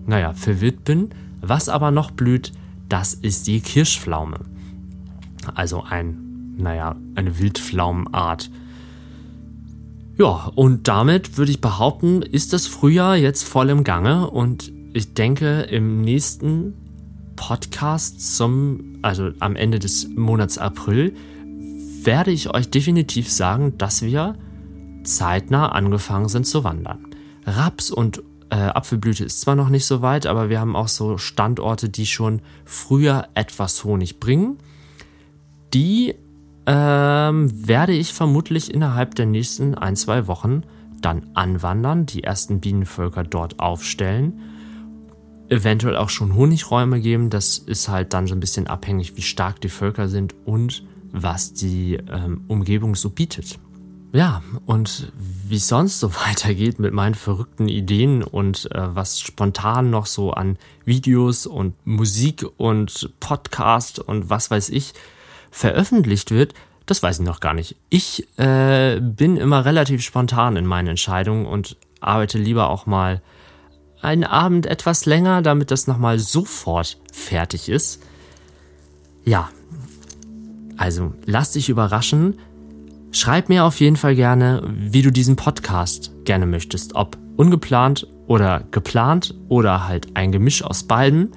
naja, 0.07 0.33
verwirrt 0.33 0.83
bin. 0.83 1.09
Was 1.41 1.69
aber 1.69 1.91
noch 1.91 2.11
blüht, 2.11 2.51
das 2.89 3.13
ist 3.13 3.47
die 3.47 3.59
Kirschpflaume. 3.59 4.39
Also 5.53 5.83
ein, 5.83 6.55
naja, 6.57 6.95
eine 7.15 7.37
Wildpflaumenart. 7.37 8.49
Ja, 10.17 10.49
und 10.55 10.87
damit 10.87 11.37
würde 11.37 11.51
ich 11.51 11.59
behaupten, 11.59 12.21
ist 12.21 12.53
das 12.53 12.67
Frühjahr 12.67 13.17
jetzt 13.17 13.43
voll 13.43 13.69
im 13.69 13.83
Gange 13.83 14.29
und 14.29 14.71
ich 14.93 15.13
denke, 15.13 15.63
im 15.63 16.01
nächsten 16.01 16.73
Podcast 17.35 18.37
zum, 18.37 18.97
also 19.01 19.31
am 19.39 19.57
Ende 19.57 19.77
des 19.77 20.07
Monats 20.15 20.57
April, 20.57 21.13
werde 22.03 22.31
ich 22.31 22.53
euch 22.53 22.69
definitiv 22.69 23.29
sagen, 23.29 23.77
dass 23.77 24.03
wir 24.03 24.37
zeitnah 25.03 25.73
angefangen 25.73 26.29
sind 26.29 26.47
zu 26.47 26.63
wandern. 26.63 27.07
Raps 27.45 27.91
und 27.91 28.23
äh, 28.49 28.55
Apfelblüte 28.55 29.25
ist 29.25 29.41
zwar 29.41 29.55
noch 29.55 29.69
nicht 29.69 29.85
so 29.85 30.01
weit, 30.01 30.27
aber 30.27 30.49
wir 30.49 30.61
haben 30.61 30.77
auch 30.77 30.87
so 30.87 31.17
Standorte, 31.17 31.89
die 31.89 32.05
schon 32.05 32.41
früher 32.63 33.27
etwas 33.33 33.83
Honig 33.83 34.21
bringen. 34.21 34.59
Die 35.73 36.15
ähm, 36.67 37.67
werde 37.67 37.93
ich 37.93 38.13
vermutlich 38.13 38.73
innerhalb 38.73 39.15
der 39.15 39.25
nächsten 39.25 39.75
ein, 39.75 39.95
zwei 39.95 40.27
Wochen 40.27 40.63
dann 41.01 41.27
anwandern, 41.35 42.05
die 42.05 42.23
ersten 42.23 42.59
Bienenvölker 42.59 43.23
dort 43.23 43.59
aufstellen, 43.59 44.41
eventuell 45.49 45.97
auch 45.97 46.09
schon 46.09 46.35
Honigräume 46.35 46.99
geben. 46.99 47.29
Das 47.29 47.59
ist 47.59 47.89
halt 47.89 48.13
dann 48.13 48.27
so 48.27 48.35
ein 48.35 48.39
bisschen 48.39 48.67
abhängig, 48.67 49.15
wie 49.15 49.21
stark 49.21 49.61
die 49.61 49.69
Völker 49.69 50.07
sind 50.07 50.33
und 50.45 50.83
was 51.11 51.53
die 51.53 51.99
ähm, 52.11 52.43
Umgebung 52.47 52.95
so 52.95 53.09
bietet. 53.09 53.59
Ja, 54.11 54.41
und 54.65 55.11
wie 55.13 55.57
es 55.57 55.67
sonst 55.67 55.99
so 55.99 56.13
weitergeht 56.27 56.79
mit 56.79 56.93
meinen 56.93 57.15
verrückten 57.15 57.67
Ideen 57.67 58.23
und 58.23 58.71
äh, 58.71 58.95
was 58.95 59.19
spontan 59.19 59.91
noch 59.91 60.07
so 60.07 60.31
an 60.31 60.57
Videos 60.85 61.45
und 61.45 61.75
Musik 61.85 62.45
und 62.57 63.11
Podcast 63.19 63.99
und 63.99 64.29
was 64.29 64.49
weiß 64.49 64.69
ich 64.69 64.93
veröffentlicht 65.55 66.31
wird, 66.31 66.53
das 66.85 67.01
weiß 67.01 67.19
ich 67.19 67.25
noch 67.25 67.39
gar 67.39 67.53
nicht. 67.53 67.77
Ich 67.89 68.27
äh, 68.37 68.99
bin 68.99 69.37
immer 69.37 69.63
relativ 69.63 70.01
spontan 70.01 70.57
in 70.57 70.65
meinen 70.65 70.89
Entscheidungen 70.89 71.45
und 71.45 71.77
arbeite 72.01 72.37
lieber 72.37 72.69
auch 72.69 72.85
mal 72.85 73.21
einen 74.01 74.25
Abend 74.25 74.65
etwas 74.65 75.05
länger, 75.05 75.41
damit 75.41 75.71
das 75.71 75.87
nochmal 75.87 76.19
sofort 76.19 76.97
fertig 77.11 77.69
ist. 77.69 78.03
Ja, 79.23 79.49
also 80.75 81.13
lass 81.25 81.53
dich 81.53 81.69
überraschen. 81.69 82.37
Schreib 83.11 83.47
mir 83.47 83.63
auf 83.63 83.79
jeden 83.79 83.95
Fall 83.95 84.15
gerne, 84.15 84.61
wie 84.67 85.01
du 85.01 85.09
diesen 85.09 85.37
Podcast 85.37 86.11
gerne 86.25 86.45
möchtest. 86.45 86.95
Ob 86.95 87.17
ungeplant 87.37 88.07
oder 88.27 88.65
geplant 88.71 89.33
oder 89.47 89.87
halt 89.87 90.17
ein 90.17 90.33
Gemisch 90.33 90.63
aus 90.63 90.83
beiden. 90.83 91.31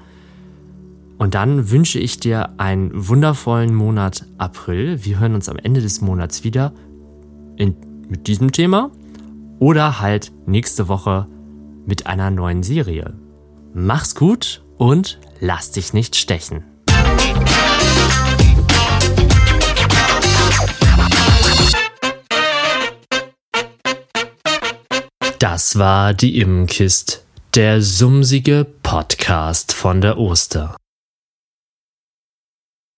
Und 1.18 1.34
dann 1.34 1.70
wünsche 1.70 1.98
ich 1.98 2.20
dir 2.20 2.50
einen 2.58 2.90
wundervollen 2.94 3.74
Monat 3.74 4.24
April. 4.38 5.04
Wir 5.04 5.18
hören 5.18 5.34
uns 5.34 5.48
am 5.48 5.56
Ende 5.56 5.80
des 5.80 6.00
Monats 6.00 6.44
wieder 6.44 6.72
in, 7.56 7.76
mit 8.08 8.28
diesem 8.28 8.52
Thema 8.52 8.92
oder 9.58 10.00
halt 10.00 10.30
nächste 10.46 10.86
Woche 10.86 11.26
mit 11.86 12.06
einer 12.06 12.30
neuen 12.30 12.62
Serie. 12.62 13.14
Mach's 13.74 14.14
gut 14.14 14.62
und 14.76 15.18
lass 15.40 15.72
dich 15.72 15.92
nicht 15.92 16.14
stechen. 16.14 16.62
Das 25.40 25.78
war 25.78 26.14
die 26.14 26.38
Immenkist, 26.38 27.24
der 27.54 27.82
sumsige 27.82 28.66
Podcast 28.82 29.72
von 29.72 30.00
der 30.00 30.18
Oster. 30.18 30.76